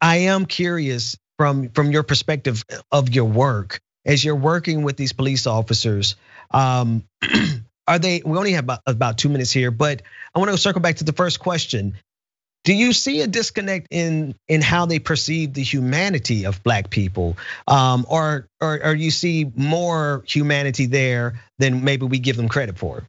I 0.00 0.16
am 0.16 0.46
curious 0.46 1.16
from 1.38 1.68
from 1.70 1.90
your 1.90 2.02
perspective 2.02 2.64
of 2.90 3.14
your 3.14 3.26
work 3.26 3.80
as 4.04 4.24
you're 4.24 4.36
working 4.36 4.82
with 4.82 4.96
these 4.96 5.12
police 5.12 5.46
officers. 5.46 6.16
Um, 6.50 7.04
are 7.86 7.98
they? 7.98 8.22
We 8.24 8.38
only 8.38 8.52
have 8.52 8.64
about, 8.64 8.80
about 8.86 9.18
two 9.18 9.28
minutes 9.28 9.52
here, 9.52 9.70
but 9.70 10.02
I 10.34 10.38
want 10.38 10.50
to 10.50 10.58
circle 10.58 10.80
back 10.80 10.96
to 10.96 11.04
the 11.04 11.12
first 11.12 11.40
question. 11.40 11.94
Do 12.66 12.74
you 12.74 12.92
see 12.92 13.20
a 13.20 13.28
disconnect 13.28 13.86
in 13.92 14.34
in 14.48 14.60
how 14.60 14.86
they 14.86 14.98
perceive 14.98 15.54
the 15.54 15.62
humanity 15.62 16.44
of 16.46 16.60
black 16.64 16.90
people, 16.90 17.36
um, 17.68 18.04
or, 18.08 18.48
or 18.60 18.80
or 18.84 18.92
you 18.92 19.12
see 19.12 19.52
more 19.54 20.24
humanity 20.26 20.86
there 20.86 21.40
than 21.60 21.84
maybe 21.84 22.06
we 22.06 22.18
give 22.18 22.36
them 22.36 22.48
credit 22.48 22.76
for? 22.76 23.08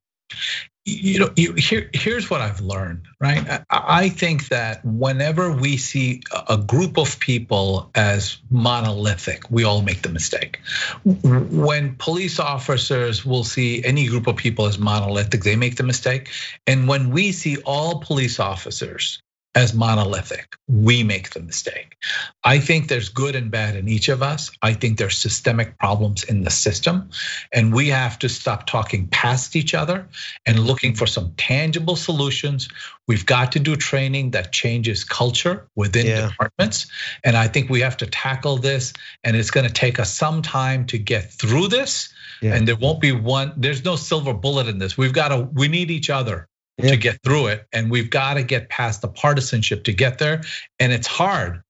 You 0.85 1.19
know, 1.19 1.29
you, 1.35 1.53
here, 1.53 1.89
here's 1.91 2.29
what 2.29 2.39
I've 2.39 2.61
learned, 2.61 3.07
right? 3.19 3.45
I, 3.49 3.63
I 3.71 4.09
think 4.09 4.49
that 4.49 4.85
whenever 4.85 5.51
we 5.51 5.75
see 5.77 6.21
a 6.47 6.57
group 6.57 6.97
of 6.97 7.19
people 7.19 7.89
as 7.95 8.37
monolithic, 8.51 9.49
we 9.49 9.63
all 9.63 9.81
make 9.81 10.03
the 10.03 10.09
mistake. 10.09 10.59
When 11.03 11.95
police 11.95 12.39
officers 12.39 13.25
will 13.25 13.43
see 13.43 13.83
any 13.83 14.07
group 14.07 14.27
of 14.27 14.35
people 14.35 14.67
as 14.67 14.77
monolithic, 14.77 15.43
they 15.43 15.55
make 15.55 15.77
the 15.77 15.83
mistake. 15.83 16.29
And 16.67 16.87
when 16.87 17.09
we 17.09 17.31
see 17.31 17.57
all 17.65 17.99
police 17.99 18.39
officers 18.39 19.19
as 19.57 19.73
monolithic. 19.73 20.55
We 20.67 21.03
make 21.03 21.31
the 21.31 21.39
mistake. 21.39 21.97
I 22.43 22.59
think 22.59 22.89
there's 22.89 23.09
good 23.09 23.35
and 23.35 23.49
bad 23.49 23.75
in 23.75 23.87
each 23.87 24.07
of 24.07 24.21
us. 24.21 24.51
I 24.61 24.73
think 24.73 24.99
there's 24.99 25.17
systemic 25.17 25.79
problems 25.79 26.23
in 26.23 26.43
the 26.43 26.51
system. 26.51 27.09
And 27.51 27.73
we 27.73 27.87
have 27.87 28.19
to 28.19 28.29
stop 28.29 28.67
talking 28.67 29.07
past 29.07 29.55
each 29.55 29.73
other 29.73 30.07
and 30.45 30.59
looking 30.59 30.93
for 30.93 31.07
some 31.07 31.33
tangible 31.37 31.95
solutions. 31.95 32.69
We've 33.07 33.25
got 33.25 33.51
to 33.53 33.59
do 33.59 33.75
training 33.75 34.29
that 34.31 34.51
changes 34.51 35.03
culture 35.03 35.67
within 35.75 36.05
yeah. 36.05 36.27
departments. 36.27 36.85
And 37.23 37.35
I 37.35 37.47
think 37.47 37.71
we 37.71 37.81
have 37.81 37.97
to 37.97 38.05
tackle 38.05 38.57
this. 38.57 38.93
And 39.23 39.35
it's 39.35 39.49
going 39.49 39.65
to 39.65 39.73
take 39.73 39.99
us 39.99 40.13
some 40.13 40.43
time 40.43 40.85
to 40.85 40.99
get 40.99 41.31
through 41.31 41.69
this. 41.69 42.13
Yeah. 42.43 42.53
And 42.53 42.67
there 42.67 42.75
won't 42.75 43.01
be 43.01 43.11
one, 43.11 43.53
there's 43.57 43.83
no 43.83 43.95
silver 43.95 44.35
bullet 44.35 44.67
in 44.67 44.77
this. 44.77 44.95
We've 44.95 45.13
got 45.13 45.29
to, 45.29 45.49
we 45.51 45.67
need 45.67 45.89
each 45.89 46.11
other 46.11 46.47
yeah. 46.77 46.91
to 46.91 46.97
get 46.97 47.21
through 47.23 47.47
it. 47.47 47.67
And 47.73 47.89
we've 47.89 48.09
got 48.09 48.35
to 48.35 48.43
get 48.43 48.69
past 48.69 49.01
the 49.01 49.07
partisanship 49.07 49.85
to 49.85 49.93
get 49.93 50.19
there. 50.19 50.41
And 50.79 50.91
it's 50.91 51.07
hard, 51.07 51.61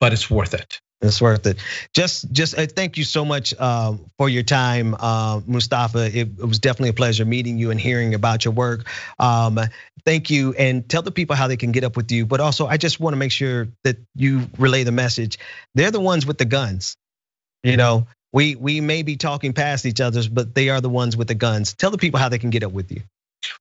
but 0.00 0.12
it's 0.12 0.30
worth 0.30 0.54
it. 0.54 0.80
It's 1.00 1.20
worth 1.20 1.46
it. 1.46 1.58
Just, 1.92 2.32
just 2.32 2.58
uh, 2.58 2.66
thank 2.66 2.96
you 2.96 3.04
so 3.04 3.24
much 3.24 3.58
um, 3.60 4.10
for 4.16 4.28
your 4.28 4.42
time, 4.42 4.96
uh, 4.98 5.40
Mustafa. 5.46 6.06
It, 6.06 6.38
it, 6.38 6.46
was 6.46 6.58
definitely 6.58 6.90
a 6.90 6.94
pleasure 6.94 7.26
meeting 7.26 7.58
you 7.58 7.70
and 7.70 7.78
hearing 7.78 8.14
about 8.14 8.44
your 8.44 8.54
work. 8.54 8.86
Um, 9.18 9.60
thank 10.06 10.30
you, 10.30 10.54
and 10.54 10.88
tell 10.88 11.02
the 11.02 11.10
people 11.10 11.36
how 11.36 11.46
they 11.46 11.58
can 11.58 11.72
get 11.72 11.84
up 11.84 11.96
with 11.96 12.10
you. 12.10 12.24
But 12.24 12.40
also, 12.40 12.66
I 12.66 12.78
just 12.78 13.00
want 13.00 13.12
to 13.12 13.18
make 13.18 13.32
sure 13.32 13.68
that 13.82 13.98
you 14.14 14.48
relay 14.56 14.84
the 14.84 14.92
message. 14.92 15.38
They're 15.74 15.90
the 15.90 16.00
ones 16.00 16.24
with 16.24 16.38
the 16.38 16.46
guns. 16.46 16.96
You 17.62 17.76
know, 17.76 18.06
we 18.32 18.56
we 18.56 18.80
may 18.80 19.02
be 19.02 19.16
talking 19.16 19.52
past 19.52 19.86
each 19.86 20.00
other's, 20.00 20.28
but 20.28 20.54
they 20.54 20.68
are 20.68 20.80
the 20.80 20.90
ones 20.90 21.16
with 21.16 21.28
the 21.28 21.34
guns. 21.34 21.72
Tell 21.74 21.90
the 21.90 21.98
people 21.98 22.20
how 22.20 22.28
they 22.28 22.38
can 22.38 22.50
get 22.50 22.62
up 22.62 22.72
with 22.72 22.92
you. 22.92 23.02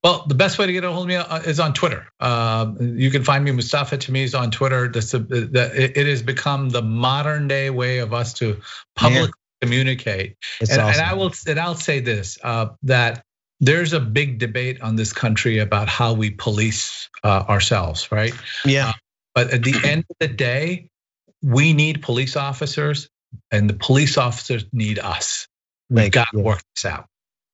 Well, 0.03 0.25
the 0.27 0.35
best 0.35 0.57
way 0.57 0.65
to 0.65 0.73
get 0.73 0.83
a 0.83 0.91
hold 0.91 1.03
of 1.03 1.07
me 1.07 1.15
uh, 1.15 1.39
is 1.39 1.59
on 1.59 1.73
Twitter. 1.73 2.07
Um, 2.19 2.97
you 2.97 3.09
can 3.11 3.23
find 3.23 3.43
me 3.43 3.51
Mustafa 3.51 3.97
Tameez 3.97 4.37
on 4.37 4.51
Twitter. 4.51 4.91
It 4.93 6.07
has 6.07 6.21
become 6.21 6.69
the 6.69 6.81
modern 6.81 7.47
day 7.47 7.69
way 7.69 7.99
of 7.99 8.13
us 8.13 8.33
to 8.33 8.59
publicly 8.95 9.27
yeah. 9.27 9.67
communicate. 9.67 10.37
And, 10.61 10.69
awesome. 10.69 10.87
and, 10.87 11.01
I 11.01 11.13
will 11.13 11.31
and 11.47 11.59
I'll 11.59 11.75
say 11.75 11.99
this 11.99 12.37
uh, 12.43 12.67
that 12.83 13.23
there's 13.59 13.93
a 13.93 13.99
big 13.99 14.39
debate 14.39 14.81
on 14.81 14.95
this 14.95 15.13
country 15.13 15.59
about 15.59 15.87
how 15.87 16.13
we 16.13 16.31
police 16.31 17.09
uh, 17.23 17.45
ourselves, 17.47 18.11
right? 18.11 18.33
Yeah. 18.65 18.93
But 19.33 19.51
at 19.51 19.63
the 19.63 19.75
end 19.83 20.05
of 20.09 20.15
the 20.19 20.27
day, 20.27 20.89
we 21.41 21.73
need 21.73 22.01
police 22.01 22.35
officers, 22.35 23.09
and 23.51 23.69
the 23.69 23.73
police 23.73 24.17
officers 24.17 24.65
need 24.71 24.99
us. 24.99 25.47
We've 25.89 26.11
got 26.11 26.27
to 26.33 26.39
work 26.39 26.61
this 26.75 26.85
out. 26.85 27.05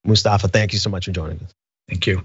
Mustafa, 0.05 0.48
thank 0.48 0.74
you 0.74 0.79
so 0.79 0.89
much 0.89 1.05
for 1.05 1.12
joining 1.12 1.39
us. 1.39 1.51
Thank 1.89 2.05
you. 2.08 2.24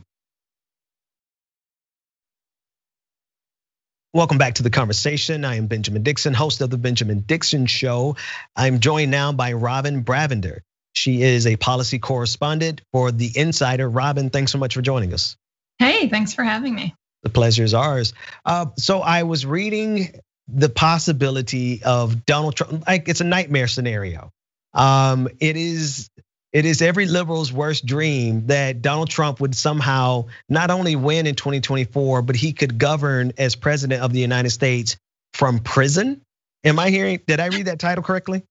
Welcome 4.13 4.39
back 4.39 4.55
to 4.55 4.63
the 4.63 4.71
conversation. 4.71 5.45
I 5.45 5.57
am 5.57 5.67
Benjamin 5.67 6.05
Dixon, 6.05 6.35
host 6.35 6.61
of 6.61 6.71
the 6.71 6.79
Benjamin 6.79 7.21
Dixon 7.21 7.67
Show. 7.67 8.17
I'm 8.55 8.79
joined 8.79 9.11
now 9.11 9.33
by 9.33 9.55
Robin 9.55 10.05
Bravender. 10.05 10.61
She 10.93 11.23
is 11.23 11.49
a 11.49 11.57
policy 11.57 11.99
correspondent 11.99 12.83
for 12.93 13.11
The 13.11 13.33
Insider. 13.35 13.89
Robin, 13.89 14.31
thanks 14.31 14.53
so 14.53 14.59
much 14.59 14.75
for 14.75 14.83
joining 14.83 15.13
us. 15.13 15.37
Hey, 15.81 16.09
thanks 16.09 16.33
for 16.33 16.45
having 16.45 16.77
me. 16.77 16.95
The 17.25 17.31
pleasure 17.31 17.65
is 17.65 17.75
ours. 17.75 18.13
Uh, 18.45 18.67
so 18.79 19.01
I 19.01 19.25
was 19.25 19.45
reading 19.45 20.21
the 20.47 20.69
possibility 20.69 21.83
of 21.83 22.25
Donald 22.25 22.55
Trump, 22.55 22.87
like 22.87 23.09
it's 23.09 23.23
a 23.23 23.25
nightmare 23.25 23.67
scenario. 23.67 24.31
Um, 24.75 25.29
it 25.41 25.57
is 25.57 26.11
it 26.55 26.65
is 26.65 26.81
every 26.81 27.07
liberal's 27.07 27.53
worst 27.53 27.85
dream 27.85 28.47
that 28.47 28.81
Donald 28.81 29.11
Trump 29.11 29.41
would 29.41 29.57
somehow 29.57 30.27
not 30.49 30.71
only 30.71 30.95
win 30.95 31.27
in 31.27 31.35
2024, 31.35 32.23
but 32.23 32.37
he 32.37 32.53
could 32.53 32.79
govern 32.79 33.33
as 33.37 33.57
president 33.57 34.03
of 34.03 34.13
the 34.13 34.21
United 34.21 34.51
States 34.51 34.97
from 35.33 35.59
prison. 35.59 36.23
Am 36.63 36.79
I 36.79 36.91
hearing, 36.91 37.21
did 37.27 37.41
I 37.41 37.47
read 37.47 37.67
that 37.67 37.81
title 37.81 38.05
correctly? 38.05 38.45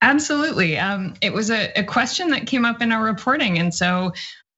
Absolutely. 0.00 0.78
Um, 0.78 1.14
it 1.20 1.32
was 1.32 1.50
a, 1.50 1.72
a 1.76 1.82
question 1.82 2.30
that 2.30 2.46
came 2.46 2.64
up 2.64 2.80
in 2.80 2.92
our 2.92 3.02
reporting. 3.02 3.58
And 3.58 3.74
so 3.74 4.12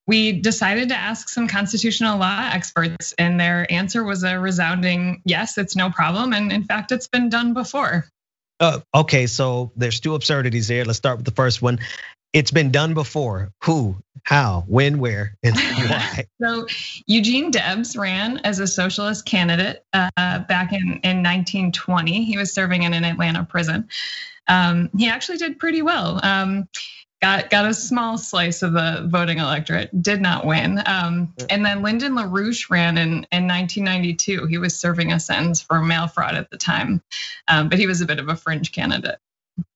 we 0.07 0.33
decided 0.33 0.91
to 0.91 0.97
ask 0.97 1.31
some 1.31 1.49
constitutional 1.49 2.19
law 2.19 2.51
experts, 2.53 3.15
and 3.17 3.41
their 3.41 3.67
answer 3.73 4.05
was 4.05 4.23
a 4.23 4.39
resounding 4.39 5.23
yes, 5.25 5.57
it's 5.57 5.77
no 5.77 5.91
problem. 5.91 6.35
And 6.35 6.53
in 6.53 6.63
fact, 6.63 6.93
it's 6.93 7.09
been 7.09 7.31
done 7.31 7.55
before. 7.55 8.07
Uh, 8.61 8.81
okay, 8.95 9.27
so 9.27 9.73
there's 9.77 10.01
two 10.01 10.15
absurdities 10.15 10.69
there. 10.69 10.85
Let's 10.85 10.99
start 10.99 11.17
with 11.17 11.27
the 11.27 11.33
first 11.33 11.61
one. 11.61 11.79
It's 12.37 12.51
been 12.51 12.71
done 12.71 12.93
before. 12.93 13.51
Who, 13.65 13.97
how, 14.25 14.65
when, 14.69 14.99
where, 14.99 15.39
and 15.43 15.57
why? 15.57 16.27
so 16.39 16.67
Eugene 17.07 17.51
Debs 17.51 17.97
ran 17.97 18.41
as 18.45 18.59
a 18.59 18.67
socialist 18.67 19.25
candidate 19.25 19.87
uh, 19.95 20.11
back 20.41 20.75
in, 20.75 21.01
in 21.03 21.23
1920. 21.23 22.25
He 22.25 22.37
was 22.37 22.53
serving 22.53 22.83
in 22.83 22.93
an 22.93 23.05
Atlanta 23.05 23.43
prison. 23.43 23.89
Um, 24.49 24.91
he 24.95 25.09
actually 25.09 25.39
did 25.39 25.59
pretty 25.59 25.81
well. 25.81 26.21
Um, 26.23 26.69
got 27.23 27.49
got 27.49 27.65
a 27.65 27.73
small 27.73 28.19
slice 28.19 28.63
of 28.63 28.75
the 28.75 29.09
voting 29.11 29.39
electorate, 29.39 30.03
did 30.03 30.21
not 30.21 30.45
win. 30.45 30.83
Um, 30.85 31.33
and 31.49 31.65
then 31.65 31.81
Lyndon 31.81 32.17
LaRouche 32.17 32.69
ran 32.69 32.99
in, 32.99 33.27
in 33.33 33.49
1992. 33.49 34.45
He 34.45 34.59
was 34.59 34.79
serving 34.79 35.11
a 35.11 35.19
sentence 35.19 35.63
for 35.63 35.81
mail 35.81 36.07
fraud 36.07 36.35
at 36.35 36.51
the 36.51 36.59
time, 36.59 37.03
um, 37.49 37.71
but 37.71 37.79
he 37.79 37.87
was 37.87 38.03
a 38.03 38.07
bit 38.07 38.19
of 38.19 38.29
a 38.29 38.37
fringe 38.37 38.73
candidate. 38.73 39.17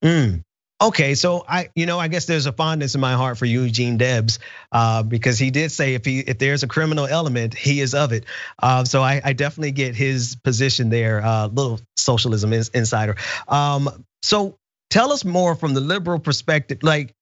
Mm. 0.03 0.43
Okay, 0.81 1.13
so 1.13 1.45
I, 1.47 1.69
you 1.75 1.85
know, 1.85 1.99
I 1.99 2.07
guess 2.07 2.25
there's 2.25 2.47
a 2.47 2.51
fondness 2.51 2.95
in 2.95 3.01
my 3.01 3.13
heart 3.13 3.37
for 3.37 3.45
Eugene 3.45 3.97
Debs 3.97 4.39
uh, 4.71 5.03
because 5.03 5.37
he 5.37 5.51
did 5.51 5.71
say 5.71 5.93
if 5.93 6.05
he 6.05 6.21
if 6.21 6.39
there's 6.39 6.63
a 6.63 6.67
criminal 6.67 7.05
element, 7.05 7.53
he 7.53 7.81
is 7.81 7.93
of 7.93 8.13
it. 8.13 8.25
Uh, 8.57 8.83
so 8.83 9.03
I, 9.03 9.21
I, 9.23 9.33
definitely 9.33 9.73
get 9.73 9.95
his 9.95 10.37
position 10.43 10.89
there. 10.89 11.23
Uh, 11.23 11.47
little 11.47 11.79
socialism 11.97 12.51
insider. 12.51 13.15
Um, 13.47 14.05
so 14.23 14.57
tell 14.89 15.11
us 15.11 15.23
more 15.23 15.53
from 15.53 15.75
the 15.75 15.81
liberal 15.81 16.19
perspective, 16.19 16.79
like. 16.81 17.13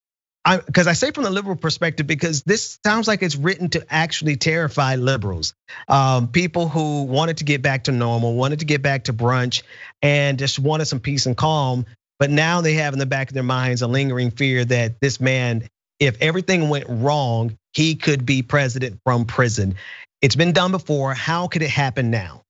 Because 0.65 0.87
I, 0.87 0.91
I, 0.91 0.93
say 0.93 1.11
from 1.11 1.25
the 1.25 1.29
liberal 1.29 1.57
perspective, 1.57 2.07
because 2.07 2.43
this 2.43 2.79
sounds 2.83 3.09
like 3.09 3.21
it's 3.21 3.35
written 3.35 3.69
to 3.71 3.85
actually 3.89 4.37
terrify 4.37 4.95
liberals, 4.95 5.53
um, 5.89 6.29
people 6.29 6.69
who 6.69 7.03
wanted 7.03 7.37
to 7.37 7.43
get 7.43 7.61
back 7.61 7.83
to 7.83 7.91
normal, 7.91 8.33
wanted 8.35 8.59
to 8.59 8.65
get 8.65 8.81
back 8.81 9.03
to 9.03 9.13
brunch, 9.13 9.63
and 10.01 10.39
just 10.39 10.57
wanted 10.57 10.85
some 10.85 11.01
peace 11.01 11.25
and 11.25 11.35
calm. 11.35 11.85
But 12.19 12.29
now 12.29 12.61
they 12.61 12.73
have 12.73 12.93
in 12.93 12.99
the 12.99 13.05
back 13.05 13.29
of 13.29 13.33
their 13.33 13.43
minds 13.43 13.81
a 13.81 13.87
lingering 13.87 14.31
fear 14.31 14.65
that 14.65 14.99
this 14.99 15.19
man, 15.21 15.67
if 15.99 16.17
everything 16.21 16.69
went 16.69 16.85
wrong, 16.87 17.57
he 17.73 17.95
could 17.95 18.25
be 18.25 18.41
president 18.41 18.99
from 19.05 19.25
prison. 19.25 19.75
It's 20.21 20.35
been 20.35 20.51
done 20.51 20.71
before. 20.71 21.13
How 21.13 21.47
could 21.47 21.61
it 21.61 21.69
happen 21.69 22.11
now? 22.11 22.43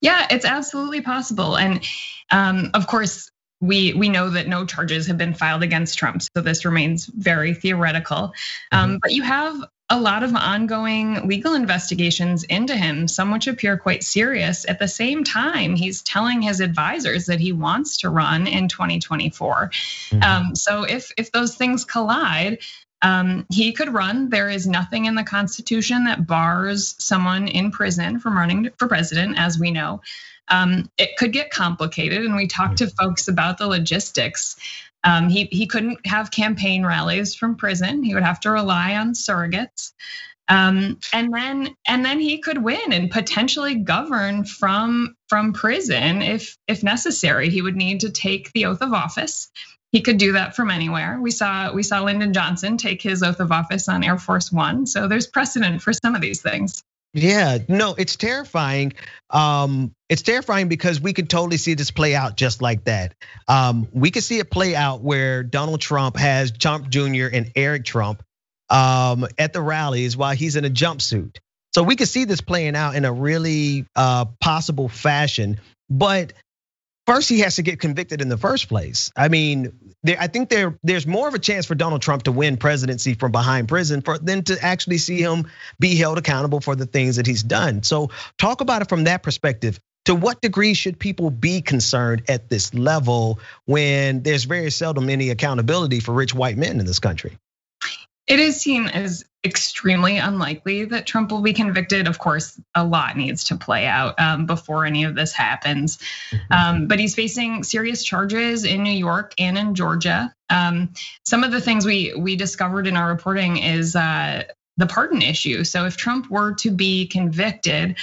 Yeah, 0.00 0.26
it's 0.30 0.44
absolutely 0.44 1.00
possible. 1.00 1.56
And 1.56 1.84
um, 2.30 2.70
of 2.74 2.86
course, 2.86 3.30
we 3.60 3.94
we 3.94 4.08
know 4.08 4.30
that 4.30 4.48
no 4.48 4.66
charges 4.66 5.06
have 5.06 5.16
been 5.16 5.32
filed 5.32 5.62
against 5.62 5.96
Trump, 5.96 6.22
so 6.22 6.42
this 6.42 6.64
remains 6.64 7.06
very 7.06 7.54
theoretical. 7.54 8.32
Um, 8.72 8.90
mm-hmm. 8.90 8.96
but 9.00 9.12
you 9.12 9.22
have 9.22 9.64
a 9.94 10.00
lot 10.00 10.24
of 10.24 10.34
ongoing 10.34 11.28
legal 11.28 11.54
investigations 11.54 12.42
into 12.44 12.74
him, 12.74 13.06
some 13.06 13.30
which 13.30 13.46
appear 13.46 13.76
quite 13.76 14.02
serious. 14.02 14.68
At 14.68 14.80
the 14.80 14.88
same 14.88 15.22
time, 15.22 15.76
he's 15.76 16.02
telling 16.02 16.42
his 16.42 16.58
advisors 16.58 17.26
that 17.26 17.38
he 17.38 17.52
wants 17.52 17.98
to 17.98 18.10
run 18.10 18.48
in 18.48 18.66
2024. 18.66 19.70
Mm-hmm. 19.70 20.22
Um, 20.22 20.56
so 20.56 20.82
if 20.82 21.12
if 21.16 21.30
those 21.30 21.54
things 21.54 21.84
collide, 21.84 22.58
um, 23.02 23.46
he 23.52 23.72
could 23.72 23.94
run. 23.94 24.30
There 24.30 24.48
is 24.48 24.66
nothing 24.66 25.04
in 25.04 25.14
the 25.14 25.22
Constitution 25.22 26.04
that 26.04 26.26
bars 26.26 26.96
someone 26.98 27.46
in 27.46 27.70
prison 27.70 28.18
from 28.18 28.36
running 28.36 28.70
for 28.78 28.88
president, 28.88 29.38
as 29.38 29.60
we 29.60 29.70
know. 29.70 30.00
Um, 30.48 30.90
it 30.98 31.16
could 31.16 31.32
get 31.32 31.50
complicated, 31.50 32.24
and 32.24 32.34
we 32.34 32.48
talked 32.48 32.78
to 32.78 32.88
folks 32.88 33.28
about 33.28 33.58
the 33.58 33.68
logistics. 33.68 34.56
Um, 35.04 35.28
he 35.28 35.48
he 35.52 35.66
couldn't 35.66 36.06
have 36.06 36.30
campaign 36.30 36.84
rallies 36.84 37.34
from 37.34 37.56
prison. 37.56 38.02
He 38.02 38.14
would 38.14 38.24
have 38.24 38.40
to 38.40 38.50
rely 38.50 38.96
on 38.96 39.12
surrogates. 39.12 39.92
Um, 40.48 40.98
and 41.12 41.32
then 41.32 41.74
and 41.88 42.04
then 42.04 42.20
he 42.20 42.38
could 42.38 42.62
win 42.62 42.92
and 42.92 43.10
potentially 43.10 43.76
govern 43.76 44.44
from 44.44 45.16
from 45.28 45.52
prison 45.52 46.22
if 46.22 46.56
if 46.68 46.82
necessary. 46.82 47.50
He 47.50 47.62
would 47.62 47.76
need 47.76 48.00
to 48.00 48.10
take 48.10 48.52
the 48.52 48.66
oath 48.66 48.82
of 48.82 48.92
office. 48.92 49.50
He 49.92 50.02
could 50.02 50.18
do 50.18 50.32
that 50.32 50.56
from 50.56 50.70
anywhere. 50.70 51.18
We 51.20 51.30
saw 51.30 51.72
we 51.72 51.82
saw 51.82 52.02
Lyndon 52.02 52.32
Johnson 52.34 52.76
take 52.76 53.00
his 53.00 53.22
oath 53.22 53.40
of 53.40 53.52
office 53.52 53.88
on 53.88 54.04
Air 54.04 54.18
Force 54.18 54.52
One. 54.52 54.86
So 54.86 55.08
there's 55.08 55.26
precedent 55.26 55.82
for 55.82 55.92
some 55.92 56.14
of 56.14 56.20
these 56.20 56.42
things. 56.42 56.82
Yeah, 57.14 57.58
no, 57.68 57.94
it's 57.96 58.16
terrifying. 58.16 58.92
Um, 59.30 59.94
it's 60.08 60.22
terrifying 60.22 60.68
because 60.68 61.00
we 61.00 61.12
could 61.12 61.30
totally 61.30 61.58
see 61.58 61.74
this 61.74 61.92
play 61.92 62.16
out 62.16 62.36
just 62.36 62.60
like 62.60 62.84
that. 62.84 63.14
Um, 63.46 63.86
we 63.92 64.10
could 64.10 64.24
see 64.24 64.40
it 64.40 64.50
play 64.50 64.74
out 64.74 65.00
where 65.00 65.44
Donald 65.44 65.80
Trump 65.80 66.16
has 66.16 66.50
Trump 66.50 66.88
Jr. 66.88 67.26
and 67.32 67.52
Eric 67.54 67.84
Trump 67.84 68.22
um, 68.68 69.28
at 69.38 69.52
the 69.52 69.60
rallies 69.60 70.16
while 70.16 70.34
he's 70.34 70.56
in 70.56 70.64
a 70.64 70.70
jumpsuit. 70.70 71.36
So 71.72 71.84
we 71.84 71.94
could 71.94 72.08
see 72.08 72.24
this 72.24 72.40
playing 72.40 72.74
out 72.74 72.96
in 72.96 73.04
a 73.04 73.12
really 73.12 73.86
uh, 73.94 74.26
possible 74.40 74.88
fashion. 74.88 75.60
But 75.88 76.32
first 77.06 77.28
he 77.28 77.40
has 77.40 77.56
to 77.56 77.62
get 77.62 77.80
convicted 77.80 78.20
in 78.20 78.28
the 78.28 78.36
first 78.36 78.68
place. 78.68 79.10
I 79.16 79.28
mean, 79.28 79.94
I 80.06 80.26
think 80.26 80.48
there 80.48 80.78
there's 80.82 81.06
more 81.06 81.28
of 81.28 81.34
a 81.34 81.38
chance 81.38 81.66
for 81.66 81.74
Donald 81.74 82.02
Trump 82.02 82.24
to 82.24 82.32
win 82.32 82.56
presidency 82.56 83.14
from 83.14 83.32
behind 83.32 83.68
prison 83.68 84.02
for 84.02 84.18
than 84.18 84.44
to 84.44 84.62
actually 84.62 84.98
see 84.98 85.20
him 85.20 85.50
be 85.78 85.96
held 85.96 86.18
accountable 86.18 86.60
for 86.60 86.76
the 86.76 86.86
things 86.86 87.16
that 87.16 87.26
he's 87.26 87.42
done. 87.42 87.82
So 87.82 88.10
talk 88.38 88.60
about 88.60 88.82
it 88.82 88.88
from 88.88 89.04
that 89.04 89.22
perspective. 89.22 89.78
to 90.04 90.14
what 90.14 90.40
degree 90.40 90.74
should 90.74 90.98
people 90.98 91.30
be 91.30 91.62
concerned 91.62 92.22
at 92.28 92.48
this 92.48 92.74
level 92.74 93.38
when 93.64 94.22
there's 94.22 94.44
very 94.44 94.70
seldom 94.70 95.08
any 95.08 95.30
accountability 95.30 96.00
for 96.00 96.12
rich 96.12 96.34
white 96.34 96.56
men 96.56 96.78
in 96.78 96.86
this 96.86 96.98
country? 96.98 97.38
It 98.26 98.40
is 98.40 98.60
seen 98.60 98.86
as 98.86 99.24
extremely 99.44 100.16
unlikely 100.16 100.86
that 100.86 101.06
Trump 101.06 101.30
will 101.30 101.42
be 101.42 101.52
convicted. 101.52 102.08
Of 102.08 102.18
course, 102.18 102.58
a 102.74 102.84
lot 102.84 103.16
needs 103.16 103.44
to 103.44 103.56
play 103.56 103.86
out 103.86 104.18
um, 104.18 104.46
before 104.46 104.86
any 104.86 105.04
of 105.04 105.14
this 105.14 105.32
happens. 105.32 105.98
Mm-hmm. 106.30 106.52
Um, 106.52 106.86
but 106.86 106.98
he's 106.98 107.14
facing 107.14 107.62
serious 107.62 108.02
charges 108.02 108.64
in 108.64 108.82
New 108.82 108.92
York 108.92 109.34
and 109.38 109.58
in 109.58 109.74
Georgia. 109.74 110.34
Um, 110.48 110.94
some 111.24 111.44
of 111.44 111.52
the 111.52 111.60
things 111.60 111.84
we 111.84 112.14
we 112.14 112.36
discovered 112.36 112.86
in 112.86 112.96
our 112.96 113.08
reporting 113.08 113.58
is 113.58 113.94
uh, 113.94 114.44
the 114.76 114.86
pardon 114.86 115.22
issue. 115.22 115.64
So 115.64 115.84
if 115.84 115.96
Trump 115.96 116.30
were 116.30 116.54
to 116.54 116.70
be 116.70 117.06
convicted, 117.06 117.96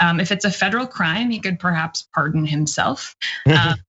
if 0.00 0.32
it's 0.32 0.44
a 0.44 0.50
federal 0.50 0.86
crime, 0.86 1.30
he 1.30 1.40
could 1.40 1.58
perhaps 1.58 2.06
pardon 2.12 2.44
himself. 2.44 3.16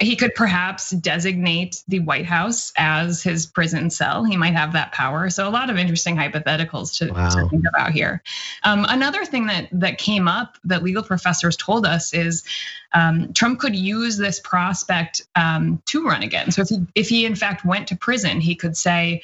he 0.00 0.16
could 0.16 0.34
perhaps 0.34 0.90
designate 0.90 1.82
the 1.86 2.00
White 2.00 2.26
House 2.26 2.72
as 2.76 3.22
his 3.22 3.46
prison 3.46 3.88
cell. 3.90 4.24
He 4.24 4.36
might 4.36 4.54
have 4.54 4.72
that 4.72 4.92
power. 4.92 5.30
So 5.30 5.48
a 5.48 5.50
lot 5.50 5.70
of 5.70 5.76
interesting 5.76 6.16
hypotheticals 6.16 6.98
to, 6.98 7.12
wow. 7.12 7.28
to 7.28 7.48
think 7.48 7.64
about 7.68 7.92
here. 7.92 8.22
Um, 8.64 8.84
another 8.88 9.24
thing 9.24 9.46
that 9.46 9.68
that 9.72 9.98
came 9.98 10.26
up 10.26 10.58
that 10.64 10.82
legal 10.82 11.02
professors 11.02 11.56
told 11.56 11.86
us 11.86 12.12
is 12.12 12.44
um, 12.92 13.32
Trump 13.32 13.60
could 13.60 13.76
use 13.76 14.16
this 14.16 14.40
prospect 14.40 15.22
um, 15.36 15.80
to 15.86 16.04
run 16.04 16.22
again. 16.22 16.50
So 16.50 16.62
if 16.62 16.68
he 16.68 16.86
if 16.94 17.08
he 17.08 17.24
in 17.24 17.36
fact 17.36 17.64
went 17.64 17.88
to 17.88 17.96
prison, 17.96 18.40
he 18.40 18.54
could 18.54 18.76
say. 18.76 19.22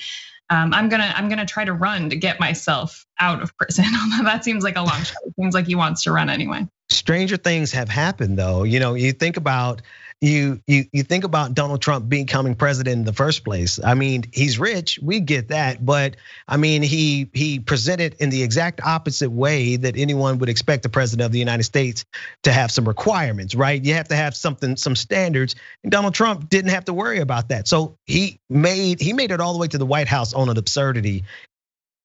Um, 0.51 0.75
I'm 0.75 0.91
gonna 0.91 1.11
I'm 1.17 1.31
gonna 1.31 1.47
try 1.47 1.65
to 1.65 1.73
run 1.73 2.11
to 2.11 2.17
get 2.17 2.39
myself 2.39 3.07
out 3.19 3.41
of 3.41 3.57
prison. 3.57 3.87
Although 4.03 4.25
that 4.25 4.45
seems 4.45 4.63
like 4.63 4.77
a 4.77 4.83
long 4.83 5.03
shot. 5.03 5.17
It 5.25 5.35
seems 5.41 5.55
like 5.55 5.67
he 5.67 5.75
wants 5.75 6.03
to 6.03 6.13
run 6.13 6.29
anyway. 6.29 6.69
Stranger 6.93 7.37
things 7.37 7.73
have 7.73 7.89
happened, 7.89 8.39
though. 8.39 8.63
You 8.65 8.81
know, 8.81 8.95
you 8.95 9.13
think 9.13 9.37
about 9.37 9.83
you 10.23 10.63
you 10.69 10.85
you 10.93 11.03
think 11.03 11.25
about 11.25 11.53
Donald 11.53 11.83
Trump 11.83 12.09
becoming 12.09 12.55
president 12.55 12.99
in 12.99 13.05
the 13.05 13.13
first 13.13 13.45
place. 13.45 13.81
I 13.83 13.95
mean, 13.95 14.23
he's 14.33 14.57
rich, 14.57 15.01
we 15.03 15.19
get 15.19 15.49
that, 15.49 15.85
but 15.85 16.17
I 16.47 16.57
mean, 16.57 16.83
he 16.83 17.29
he 17.35 17.59
presented 17.59 18.15
in 18.21 18.31
the 18.31 18.45
exact 18.45 18.81
opposite 18.85 19.31
way 19.31 19.77
that 19.77 19.97
anyone 19.97 20.39
would 20.39 20.49
expect 20.49 20.85
the 20.85 20.89
president 20.89 21.27
of 21.27 21.33
the 21.33 21.41
United 21.41 21.65
States 21.65 22.05
to 22.45 22.53
have 22.53 22.71
some 22.71 22.87
requirements, 22.87 23.57
right? 23.57 23.85
You 23.85 23.95
have 23.95 24.09
to 24.09 24.17
have 24.17 24.37
something 24.37 24.77
some 24.77 24.95
standards, 24.95 25.57
and 25.83 25.91
Donald 25.91 26.15
Trump 26.15 26.49
didn't 26.49 26.71
have 26.71 26.85
to 26.85 26.95
worry 26.95 27.19
about 27.19 27.49
that. 27.49 27.67
So 27.67 27.97
he 28.07 28.39
made 28.49 29.01
he 29.01 29.13
made 29.13 29.33
it 29.33 29.41
all 29.41 29.53
the 29.53 29.59
way 29.59 29.69
to 29.69 29.79
the 29.79 29.87
White 29.87 30.09
House 30.09 30.35
on 30.35 30.49
an 30.49 30.57
absurdity. 30.57 31.25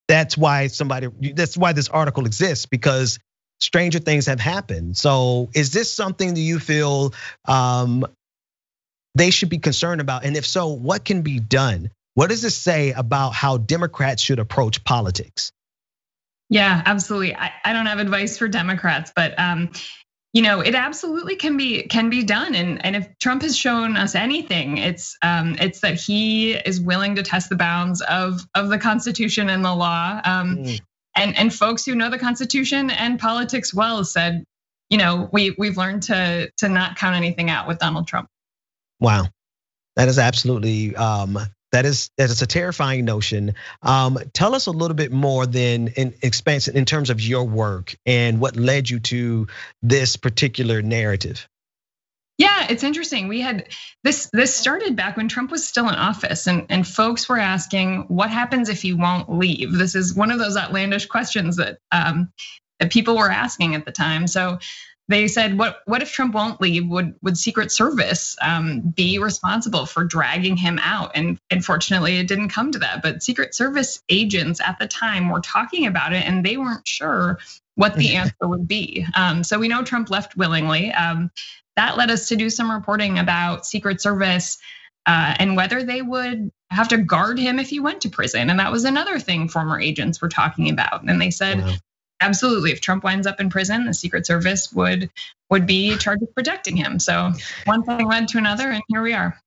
That's 0.08 0.36
why 0.36 0.68
somebody 0.68 1.10
that's 1.34 1.56
why 1.56 1.74
this 1.74 1.88
article 1.90 2.26
exists 2.26 2.66
because 2.66 3.20
stranger 3.60 4.00
things 4.00 4.28
have 4.28 4.40
happened. 4.40 4.98
So 4.98 5.50
is 5.54 5.72
this 5.72 5.94
something 5.94 6.34
that 6.34 6.40
you 6.40 6.60
feel 6.60 7.14
um, 7.46 8.06
they 9.16 9.32
should 9.32 9.50
be 9.50 9.58
concerned 9.58 10.02
about? 10.02 10.26
And 10.26 10.38
if 10.38 10.46
so, 10.46 10.68
what 10.68 11.06
can 11.06 11.22
be 11.22 11.40
done? 11.40 11.92
What 12.14 12.30
does 12.30 12.42
this 12.42 12.58
say 12.58 12.92
about 12.92 13.34
how 13.34 13.58
Democrats 13.58 14.22
should 14.22 14.40
approach 14.40 14.84
politics? 14.84 15.52
Yeah, 16.50 16.82
absolutely. 16.86 17.36
I, 17.36 17.52
I 17.64 17.74
don't 17.74 17.88
have 17.88 18.00
advice 18.00 18.38
for 18.38 18.48
Democrats, 18.48 19.12
but 19.16 19.38
um, 19.38 19.72
you 20.34 20.42
know, 20.42 20.62
it 20.62 20.76
absolutely 20.76 21.36
can 21.36 21.58
be 21.58 21.84
can 21.84 22.10
be 22.10 22.24
done. 22.24 22.56
And 22.56 22.84
and 22.86 22.96
if 22.96 23.08
Trump 23.20 23.42
has 23.42 23.58
shown 23.58 23.98
us 23.98 24.16
anything, 24.16 24.78
it's 24.78 25.18
um, 25.22 25.56
it's 25.60 25.82
that 25.82 26.00
he 26.00 26.54
is 26.54 26.80
willing 26.80 27.16
to 27.16 27.24
test 27.24 27.50
the 27.50 27.56
bounds 27.56 28.02
of 28.02 28.48
of 28.56 28.70
the 28.70 28.78
Constitution 28.78 29.50
and 29.50 29.64
the 29.64 29.74
law. 29.74 30.22
Um, 30.24 30.58
mm 30.58 30.80
and 31.18 31.38
and 31.38 31.54
folks 31.54 31.86
who 31.86 31.96
know 31.96 32.10
the 32.10 32.20
Constitution 32.20 32.90
and 32.90 33.20
politics 33.20 33.74
well 33.74 34.04
said, 34.04 34.44
you 34.90 34.98
know, 34.98 35.30
we 35.32 35.56
we've 35.58 35.78
learned 35.78 36.04
to 36.04 36.52
to 36.58 36.70
not 36.70 36.96
count 36.98 37.16
anything 37.16 37.50
out 37.50 37.68
with 37.68 37.80
Donald 37.80 38.08
Trump. 38.08 38.28
Wow, 39.00 39.28
that 39.96 40.08
is 40.08 40.20
absolutely 40.20 40.96
um, 40.96 41.38
that 41.72 41.86
is 41.86 42.10
that 42.18 42.30
is 42.30 42.42
a 42.42 42.48
terrifying 42.48 43.06
notion. 43.06 43.56
Um, 43.82 44.18
tell 44.34 44.56
us 44.56 44.68
a 44.68 44.72
little 44.72 44.96
bit 44.96 45.12
more 45.12 45.46
than 45.46 45.90
in 45.90 46.14
expansion 46.22 46.78
in 46.78 46.86
terms 46.86 47.10
of 47.10 47.20
your 47.20 47.44
work 47.44 47.96
and 48.06 48.40
what 48.40 48.56
led 48.56 48.90
you 48.90 49.00
to 49.02 49.48
this 49.82 50.16
particular 50.16 50.82
narrative. 50.82 51.48
Yeah, 52.38 52.68
it's 52.70 52.84
interesting. 52.84 53.28
We 53.28 53.42
had 53.42 53.70
this 54.04 54.30
this 54.32 54.56
started 54.56 54.96
back 54.96 55.18
when 55.18 55.28
Trump 55.28 55.50
was 55.50 55.68
still 55.68 55.90
in 55.90 55.96
office 55.96 56.46
and 56.46 56.68
and 56.70 56.88
folks 56.88 57.28
were 57.28 57.40
asking 57.40 58.06
what 58.10 58.30
happens 58.30 58.70
if 58.70 58.82
he 58.82 58.94
won't 58.94 59.30
leave. 59.30 59.74
This 59.74 59.96
is 59.96 60.14
one 60.14 60.30
of 60.30 60.38
those 60.38 60.56
outlandish 60.56 61.08
questions 61.08 61.56
that 61.56 61.80
um, 61.92 62.32
that 62.80 62.92
people 62.92 63.18
were 63.18 63.32
asking 63.32 63.74
at 63.74 63.86
the 63.86 63.92
time. 63.92 64.28
So 64.28 64.60
they 65.08 65.28
said, 65.28 65.58
"What 65.58 65.80
what 65.86 66.02
if 66.02 66.12
Trump 66.12 66.36
won't 66.36 66.62
leave? 66.62 66.88
Would 66.88 67.16
would 67.22 67.38
Secret 67.38 67.72
Service 67.72 68.36
um, 68.42 68.82
be 68.82 69.20
responsible 69.20 69.86
for 69.86 70.04
dragging 70.04 70.58
him 70.58 70.80
out?" 70.84 71.12
And 71.16 71.40
unfortunately, 71.50 72.20
it 72.20 72.28
didn't 72.28 72.50
come 72.50 72.72
to 72.74 72.80
that. 72.80 73.02
But 73.02 73.24
Secret 73.24 73.56
Service 73.56 74.04
agents 74.10 74.60
at 74.62 74.78
the 74.80 74.88
time 74.88 75.30
were 75.30 75.40
talking 75.40 75.88
about 75.88 76.14
it, 76.14 76.24
and 76.28 76.46
they 76.46 76.58
weren't 76.58 76.88
sure 76.88 77.40
what 77.76 77.96
the 77.96 78.16
answer 78.16 78.36
would 78.42 78.68
be. 78.68 79.06
Um, 79.16 79.44
so 79.44 79.58
we 79.60 79.70
know 79.70 79.84
Trump 79.84 80.10
left 80.10 80.36
willingly. 80.36 80.92
Um, 80.92 81.32
that 81.78 81.96
led 81.96 82.12
us 82.12 82.28
to 82.28 82.36
do 82.36 82.50
some 82.50 82.70
reporting 82.70 83.18
about 83.20 83.66
Secret 83.66 84.02
Service 84.02 84.58
uh, 85.06 85.36
and 85.40 85.56
whether 85.56 85.84
they 85.84 86.02
would 86.02 86.52
have 86.70 86.90
to 86.90 86.98
guard 86.98 87.40
him 87.40 87.60
if 87.60 87.70
he 87.70 87.80
went 87.80 88.02
to 88.02 88.10
prison. 88.10 88.50
And 88.50 88.60
that 88.60 88.72
was 88.72 88.84
another 88.84 89.20
thing 89.20 89.48
former 89.48 89.80
agents 89.80 90.22
were 90.22 90.28
talking 90.28 90.70
about. 90.70 91.04
And 91.04 91.22
they 91.22 91.32
said, 91.32 91.62
wow. 91.62 91.74
absolutely, 92.20 92.72
if 92.72 92.82
Trump 92.82 93.06
winds 93.06 93.26
up 93.26 93.40
in 93.40 93.50
prison, 93.50 93.86
the 93.86 93.94
Secret 93.94 94.26
Service 94.26 94.74
would 94.74 95.10
would 95.50 95.66
be 95.66 95.96
charged 95.96 96.22
with 96.22 96.36
protecting 96.36 96.76
him. 96.76 97.00
So 97.00 97.32
one 97.66 97.84
thing 97.84 98.06
led 98.06 98.28
to 98.30 98.38
another, 98.38 98.70
and 98.70 98.84
here 98.90 99.02
we 99.02 99.14
are 99.14 99.40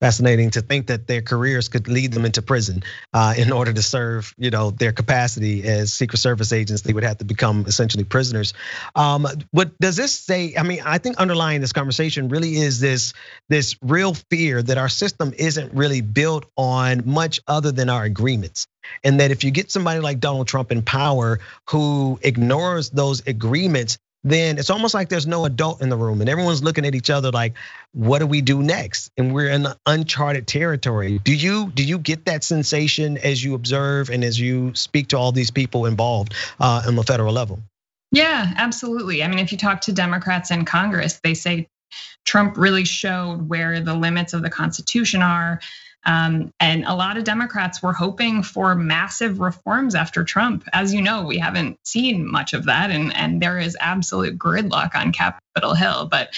fascinating 0.00 0.50
to 0.50 0.60
think 0.60 0.88
that 0.88 1.06
their 1.06 1.22
careers 1.22 1.68
could 1.68 1.88
lead 1.88 2.12
them 2.12 2.24
into 2.24 2.42
prison 2.42 2.82
uh, 3.12 3.34
in 3.36 3.52
order 3.52 3.72
to 3.72 3.82
serve, 3.82 4.34
you 4.36 4.50
know, 4.50 4.70
their 4.70 4.92
capacity 4.92 5.64
as 5.64 5.92
Secret 5.92 6.18
Service 6.18 6.52
agents. 6.52 6.82
They 6.82 6.92
would 6.92 7.04
have 7.04 7.18
to 7.18 7.24
become 7.24 7.64
essentially 7.66 8.04
prisoners. 8.04 8.54
Um, 8.94 9.26
what 9.50 9.76
does 9.78 9.96
this 9.96 10.12
say? 10.12 10.54
I 10.58 10.62
mean, 10.62 10.80
I 10.84 10.98
think 10.98 11.16
underlying 11.16 11.60
this 11.60 11.72
conversation 11.72 12.28
really 12.28 12.56
is 12.56 12.80
this 12.80 13.14
this 13.48 13.76
real 13.82 14.14
fear 14.30 14.62
that 14.62 14.78
our 14.78 14.88
system 14.88 15.32
isn't 15.36 15.72
really 15.72 16.00
built 16.00 16.46
on 16.56 17.02
much 17.06 17.40
other 17.46 17.72
than 17.72 17.88
our 17.88 18.04
agreements. 18.04 18.66
And 19.02 19.20
that 19.20 19.30
if 19.30 19.44
you 19.44 19.50
get 19.50 19.70
somebody 19.70 20.00
like 20.00 20.20
Donald 20.20 20.46
Trump 20.46 20.70
in 20.70 20.82
power 20.82 21.40
who 21.70 22.18
ignores 22.22 22.90
those 22.90 23.26
agreements, 23.26 23.98
then 24.24 24.58
it's 24.58 24.70
almost 24.70 24.94
like 24.94 25.10
there's 25.10 25.26
no 25.26 25.44
adult 25.44 25.82
in 25.82 25.90
the 25.90 25.96
room 25.96 26.20
and 26.20 26.30
everyone's 26.30 26.62
looking 26.62 26.86
at 26.86 26.94
each 26.94 27.10
other 27.10 27.30
like 27.30 27.54
what 27.92 28.18
do 28.18 28.26
we 28.26 28.40
do 28.40 28.62
next? 28.62 29.12
And 29.16 29.32
we're 29.32 29.50
in 29.50 29.68
uncharted 29.86 30.48
territory. 30.48 31.20
Do 31.22 31.34
you 31.34 31.70
do 31.70 31.84
you 31.84 31.98
get 31.98 32.24
that 32.24 32.42
sensation 32.42 33.18
as 33.18 33.44
you 33.44 33.54
observe 33.54 34.10
and 34.10 34.24
as 34.24 34.40
you 34.40 34.74
speak 34.74 35.08
to 35.08 35.18
all 35.18 35.30
these 35.30 35.50
people 35.50 35.86
involved 35.86 36.34
uh, 36.58 36.82
on 36.86 36.96
the 36.96 37.04
federal 37.04 37.32
level? 37.32 37.60
Yeah 38.10 38.52
absolutely. 38.56 39.22
I 39.22 39.28
mean 39.28 39.38
if 39.38 39.52
you 39.52 39.58
talk 39.58 39.82
to 39.82 39.92
democrats 39.92 40.50
in 40.50 40.64
congress 40.64 41.20
they 41.22 41.34
say 41.34 41.68
trump 42.24 42.56
really 42.56 42.84
showed 42.84 43.48
where 43.48 43.80
the 43.80 43.94
limits 43.94 44.32
of 44.32 44.42
the 44.42 44.50
constitution 44.50 45.22
are 45.22 45.60
um, 46.06 46.52
and 46.60 46.84
a 46.84 46.94
lot 46.94 47.16
of 47.16 47.24
Democrats 47.24 47.82
were 47.82 47.92
hoping 47.92 48.42
for 48.42 48.74
massive 48.74 49.40
reforms 49.40 49.94
after 49.94 50.24
Trump. 50.24 50.64
As 50.72 50.92
you 50.92 51.00
know, 51.00 51.24
we 51.24 51.38
haven't 51.38 51.78
seen 51.84 52.30
much 52.30 52.52
of 52.52 52.64
that, 52.64 52.90
and, 52.90 53.14
and 53.16 53.40
there 53.40 53.58
is 53.58 53.76
absolute 53.80 54.38
gridlock 54.38 54.94
on 54.94 55.12
Capitol 55.12 55.74
Hill. 55.74 56.06
But 56.10 56.34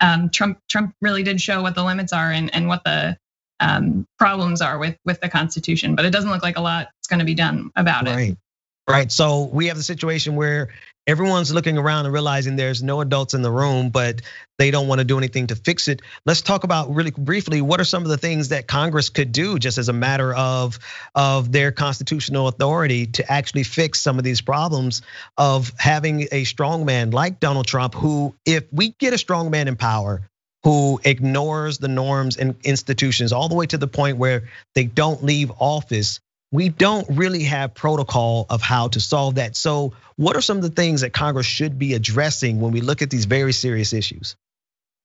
um, 0.00 0.30
Trump 0.30 0.58
Trump 0.68 0.94
really 1.00 1.22
did 1.22 1.40
show 1.40 1.62
what 1.62 1.74
the 1.74 1.84
limits 1.84 2.12
are 2.12 2.30
and, 2.30 2.52
and 2.54 2.66
what 2.66 2.82
the 2.84 3.16
um, 3.60 4.06
problems 4.18 4.60
are 4.60 4.78
with 4.78 4.96
with 5.04 5.20
the 5.20 5.28
Constitution. 5.28 5.94
But 5.94 6.04
it 6.04 6.10
doesn't 6.10 6.30
look 6.30 6.42
like 6.42 6.58
a 6.58 6.62
lot 6.62 6.88
is 7.02 7.06
going 7.06 7.20
to 7.20 7.24
be 7.24 7.34
done 7.34 7.70
about 7.76 8.06
right. 8.06 8.30
it. 8.30 8.38
Right. 8.88 9.10
So 9.10 9.44
we 9.44 9.68
have 9.68 9.76
the 9.76 9.82
situation 9.82 10.36
where 10.36 10.70
everyone's 11.06 11.52
looking 11.52 11.78
around 11.78 12.06
and 12.06 12.14
realizing 12.14 12.56
there's 12.56 12.82
no 12.82 13.00
adults 13.00 13.34
in 13.34 13.42
the 13.42 13.50
room, 13.50 13.90
but 13.90 14.22
they 14.58 14.70
don't 14.70 14.88
want 14.88 15.00
to 15.00 15.04
do 15.04 15.18
anything 15.18 15.48
to 15.48 15.56
fix 15.56 15.88
it. 15.88 16.00
Let's 16.24 16.42
talk 16.42 16.64
about 16.64 16.94
really 16.94 17.10
briefly 17.10 17.60
what 17.60 17.80
are 17.80 17.84
some 17.84 18.02
of 18.02 18.08
the 18.08 18.16
things 18.16 18.48
that 18.48 18.66
Congress 18.66 19.08
could 19.08 19.32
do 19.32 19.58
just 19.58 19.78
as 19.78 19.88
a 19.88 19.92
matter 19.92 20.34
of 20.34 20.78
of 21.14 21.52
their 21.52 21.72
constitutional 21.72 22.48
authority 22.48 23.06
to 23.06 23.30
actually 23.30 23.64
fix 23.64 24.00
some 24.00 24.18
of 24.18 24.24
these 24.24 24.40
problems 24.40 25.02
of 25.36 25.72
having 25.78 26.28
a 26.32 26.44
strong 26.44 26.84
man 26.84 27.10
like 27.10 27.40
Donald 27.40 27.66
Trump 27.66 27.94
who 27.94 28.34
if 28.46 28.64
we 28.72 28.90
get 28.98 29.12
a 29.12 29.18
strong 29.18 29.50
man 29.50 29.68
in 29.68 29.76
power 29.76 30.22
who 30.62 30.98
ignores 31.04 31.76
the 31.76 31.88
norms 31.88 32.38
and 32.38 32.56
institutions 32.64 33.32
all 33.32 33.48
the 33.48 33.54
way 33.54 33.66
to 33.66 33.76
the 33.76 33.86
point 33.86 34.16
where 34.16 34.44
they 34.74 34.84
don't 34.84 35.22
leave 35.22 35.52
office 35.58 36.20
we 36.54 36.68
don't 36.68 37.04
really 37.10 37.42
have 37.42 37.74
protocol 37.74 38.46
of 38.48 38.62
how 38.62 38.86
to 38.86 39.00
solve 39.00 39.34
that. 39.34 39.56
So, 39.56 39.92
what 40.14 40.36
are 40.36 40.40
some 40.40 40.56
of 40.56 40.62
the 40.62 40.70
things 40.70 41.00
that 41.00 41.12
Congress 41.12 41.46
should 41.46 41.80
be 41.80 41.94
addressing 41.94 42.60
when 42.60 42.70
we 42.70 42.80
look 42.80 43.02
at 43.02 43.10
these 43.10 43.24
very 43.24 43.52
serious 43.52 43.92
issues? 43.92 44.36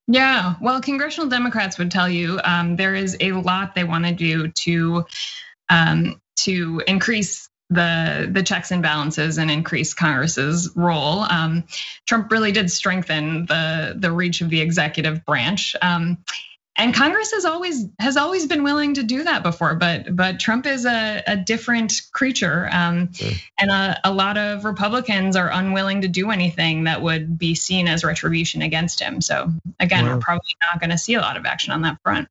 Yeah, 0.06 0.54
well, 0.60 0.80
congressional 0.80 1.28
Democrats 1.28 1.76
would 1.76 1.90
tell 1.90 2.08
you 2.08 2.40
um, 2.44 2.76
there 2.76 2.94
is 2.94 3.16
a 3.18 3.32
lot 3.32 3.74
they 3.74 3.82
want 3.82 4.04
to 4.04 4.12
do 4.12 4.46
to 4.48 5.06
um, 5.68 6.20
to 6.36 6.84
increase 6.86 7.48
the 7.68 8.28
the 8.30 8.44
checks 8.44 8.70
and 8.70 8.80
balances 8.80 9.36
and 9.36 9.50
increase 9.50 9.92
Congress's 9.92 10.70
role. 10.76 11.22
Um, 11.22 11.64
Trump 12.06 12.30
really 12.30 12.52
did 12.52 12.70
strengthen 12.70 13.46
the 13.46 13.96
the 13.98 14.12
reach 14.12 14.40
of 14.40 14.50
the 14.50 14.60
executive 14.60 15.24
branch. 15.24 15.74
Um, 15.82 16.18
and 16.80 16.94
Congress 16.94 17.32
has 17.32 17.44
always 17.44 17.86
has 17.98 18.16
always 18.16 18.46
been 18.46 18.62
willing 18.62 18.94
to 18.94 19.02
do 19.02 19.22
that 19.24 19.42
before, 19.42 19.74
but 19.74 20.16
but 20.16 20.40
Trump 20.40 20.64
is 20.66 20.86
a, 20.86 21.22
a 21.26 21.36
different 21.36 22.00
creature, 22.12 22.70
um, 22.72 23.10
and 23.58 23.70
a, 23.70 24.00
a, 24.04 24.12
lot 24.12 24.38
of 24.38 24.64
Republicans 24.64 25.36
are 25.36 25.50
unwilling 25.52 26.00
to 26.00 26.08
do 26.08 26.30
anything 26.30 26.84
that 26.84 27.02
would 27.02 27.38
be 27.38 27.54
seen 27.54 27.86
as 27.86 28.02
retribution 28.02 28.62
against 28.62 28.98
him. 28.98 29.20
So 29.20 29.52
again, 29.78 30.06
wow. 30.06 30.14
we're 30.14 30.20
probably 30.20 30.56
not 30.62 30.80
going 30.80 30.90
to 30.90 30.96
see 30.96 31.14
a 31.14 31.20
lot 31.20 31.36
of 31.36 31.44
action 31.44 31.74
on 31.74 31.82
that 31.82 31.98
front. 32.02 32.28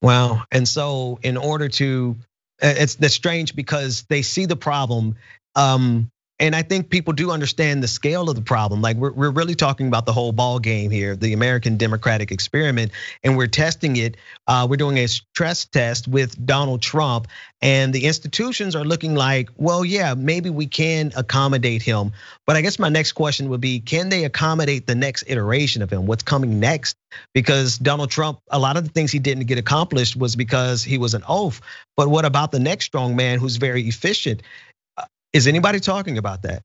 Wow, 0.00 0.44
and 0.50 0.66
so 0.66 1.18
in 1.22 1.36
order 1.36 1.68
to, 1.68 2.16
it's 2.62 2.94
that's 2.94 3.14
strange 3.14 3.54
because 3.54 4.04
they 4.08 4.22
see 4.22 4.46
the 4.46 4.56
problem. 4.56 5.16
Um, 5.54 6.10
and 6.42 6.56
I 6.56 6.62
think 6.62 6.90
people 6.90 7.12
do 7.12 7.30
understand 7.30 7.84
the 7.84 7.88
scale 7.88 8.28
of 8.28 8.34
the 8.34 8.42
problem. 8.42 8.82
Like 8.82 8.96
we're, 8.96 9.12
we're 9.12 9.30
really 9.30 9.54
talking 9.54 9.86
about 9.86 10.06
the 10.06 10.12
whole 10.12 10.32
ball 10.32 10.58
game 10.58 10.90
here, 10.90 11.14
the 11.14 11.34
American 11.34 11.76
democratic 11.76 12.32
experiment, 12.32 12.90
and 13.22 13.36
we're 13.36 13.46
testing 13.46 13.94
it. 13.94 14.16
Uh, 14.48 14.66
we're 14.68 14.76
doing 14.76 14.98
a 14.98 15.06
stress 15.06 15.64
test 15.66 16.08
with 16.08 16.44
Donald 16.44 16.82
Trump, 16.82 17.28
and 17.62 17.92
the 17.92 18.06
institutions 18.06 18.74
are 18.74 18.84
looking 18.84 19.14
like, 19.14 19.50
well, 19.56 19.84
yeah, 19.84 20.14
maybe 20.14 20.50
we 20.50 20.66
can 20.66 21.12
accommodate 21.14 21.80
him. 21.80 22.10
But 22.44 22.56
I 22.56 22.60
guess 22.60 22.76
my 22.76 22.88
next 22.88 23.12
question 23.12 23.48
would 23.50 23.60
be, 23.60 23.78
can 23.78 24.08
they 24.08 24.24
accommodate 24.24 24.88
the 24.88 24.96
next 24.96 25.22
iteration 25.28 25.80
of 25.80 25.92
him? 25.92 26.06
What's 26.06 26.24
coming 26.24 26.58
next? 26.58 26.96
Because 27.34 27.78
Donald 27.78 28.10
Trump, 28.10 28.40
a 28.50 28.58
lot 28.58 28.76
of 28.76 28.82
the 28.82 28.90
things 28.90 29.12
he 29.12 29.20
didn't 29.20 29.44
get 29.44 29.58
accomplished 29.58 30.16
was 30.16 30.34
because 30.34 30.82
he 30.82 30.98
was 30.98 31.14
an 31.14 31.22
oaf. 31.28 31.60
But 31.96 32.08
what 32.08 32.24
about 32.24 32.50
the 32.50 32.58
next 32.58 32.86
strong 32.86 33.14
man 33.14 33.38
who's 33.38 33.56
very 33.56 33.82
efficient? 33.82 34.42
Is 35.32 35.46
anybody 35.46 35.80
talking 35.80 36.18
about 36.18 36.42
that? 36.42 36.62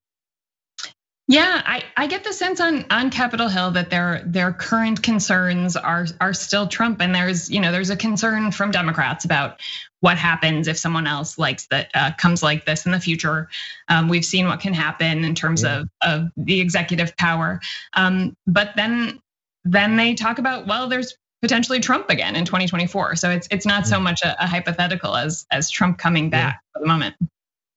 Yeah, 1.30 1.62
I, 1.66 1.84
I 1.98 2.08
get 2.08 2.24
the 2.24 2.32
sense 2.32 2.62
on 2.62 2.86
on 2.90 3.10
Capitol 3.10 3.50
Hill 3.50 3.72
that 3.72 3.90
their 3.90 4.24
their 4.26 4.54
current 4.54 5.04
concerns 5.04 5.76
are 5.76 6.08
are 6.22 6.34
still 6.34 6.68
Trump, 6.68 7.02
and 7.02 7.14
there's 7.14 7.50
you 7.50 7.60
know 7.60 7.74
there's 7.74 7.90
a 7.90 7.98
concern 7.98 8.52
from 8.52 8.72
Democrats 8.72 9.26
about 9.26 9.60
what 10.00 10.18
happens 10.18 10.70
if 10.70 10.78
someone 10.78 11.06
else 11.06 11.38
likes 11.38 11.68
that 11.68 11.90
uh, 11.94 12.12
comes 12.18 12.42
like 12.42 12.66
this 12.66 12.86
in 12.86 12.94
the 12.94 13.00
future. 13.00 13.50
Um, 13.90 14.08
we've 14.08 14.24
seen 14.24 14.48
what 14.48 14.62
can 14.62 14.74
happen 14.74 15.26
in 15.26 15.36
terms 15.36 15.64
yeah. 15.64 15.80
of 15.80 15.90
of 16.02 16.30
the 16.38 16.62
executive 16.62 17.18
power, 17.18 17.60
um, 17.94 18.34
but 18.46 18.72
then 18.78 19.20
then 19.66 19.98
they 19.98 20.14
talk 20.14 20.40
about 20.40 20.66
well, 20.66 20.88
there's 20.88 21.14
potentially 21.42 21.82
Trump 21.82 22.10
again 22.10 22.38
in 22.38 22.46
2024. 22.46 23.18
So 23.18 23.32
it's 23.32 23.50
it's 23.52 23.66
not 23.66 23.86
so 23.86 24.00
much 24.00 24.22
a, 24.22 24.42
a 24.42 24.48
hypothetical 24.48 25.14
as 25.14 25.46
as 25.52 25.70
Trump 25.70 25.98
coming 25.98 26.30
back 26.30 26.54
yeah. 26.54 26.72
for 26.74 26.80
the 26.84 26.88
moment. 26.88 27.16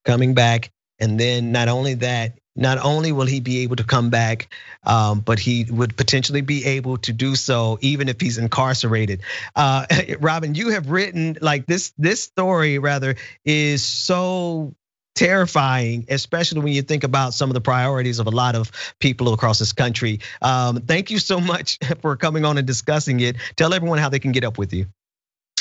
Coming 0.05 0.35
back 0.35 0.71
and 1.01 1.19
then 1.19 1.53
not 1.53 1.69
only 1.69 1.95
that, 1.95 2.39
not 2.57 2.79
only 2.79 3.13
will 3.13 3.27
he 3.27 3.41
be 3.41 3.61
able 3.61 3.77
to 3.77 3.85
come 3.85 4.11
back, 4.11 4.53
um, 4.85 5.21
but 5.21 5.39
he 5.39 5.65
would 5.71 5.97
potentially 5.97 6.41
be 6.41 6.65
able 6.65 6.99
to 6.99 7.13
do 7.13 7.35
so 7.37 7.79
even 7.81 8.09
if 8.09 8.21
he's 8.21 8.39
incarcerated. 8.39 9.23
Uh, 9.55 9.87
Robin, 10.21 10.55
you 10.55 10.71
have 10.71 10.91
written 10.91 11.39
like 11.41 11.67
this. 11.67 11.93
This 11.97 12.23
story 12.23 12.79
rather 12.79 13.17
is 13.45 13.83
so 13.83 14.75
terrifying, 15.15 16.07
especially 16.09 16.61
when 16.61 16.73
you 16.73 16.83
think 16.83 17.05
about 17.05 17.35
some 17.35 17.51
of 17.51 17.55
the 17.55 17.61
priorities 17.61 18.19
of 18.19 18.27
a 18.27 18.31
lot 18.31 18.55
of 18.55 18.71
people 18.99 19.33
across 19.33 19.59
this 19.59 19.73
country. 19.73 20.21
Um, 20.43 20.81
thank 20.83 21.11
you 21.11 21.19
so 21.19 21.41
much 21.41 21.79
for 22.03 22.17
coming 22.17 22.45
on 22.45 22.59
and 22.59 22.67
discussing 22.67 23.21
it. 23.21 23.37
Tell 23.57 23.75
everyone 23.75 23.99
how 23.99 24.09
they 24.09 24.19
can 24.19 24.33
get 24.33 24.45
up 24.45 24.59
with 24.59 24.73
you. 24.73 24.87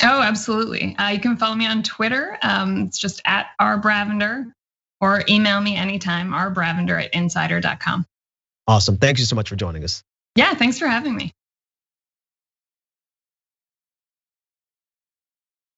Oh, 0.02 0.22
absolutely. 0.22 0.96
Uh, 0.96 1.08
you 1.08 1.20
can 1.20 1.36
follow 1.36 1.54
me 1.54 1.66
on 1.66 1.82
Twitter. 1.82 2.38
Um, 2.42 2.84
it's 2.86 2.98
just 2.98 3.20
at 3.26 3.48
R 3.58 3.80
Bravender 3.80 4.50
or 5.00 5.22
email 5.28 5.60
me 5.60 5.76
anytime, 5.76 6.30
rbravender 6.30 7.02
at 7.02 7.14
insider.com. 7.14 8.06
Awesome. 8.66 8.96
Thank 8.96 9.18
you 9.18 9.24
so 9.24 9.36
much 9.36 9.48
for 9.48 9.56
joining 9.56 9.84
us. 9.84 10.02
Yeah, 10.36 10.54
thanks 10.54 10.78
for 10.78 10.86
having 10.86 11.14
me. 11.14 11.32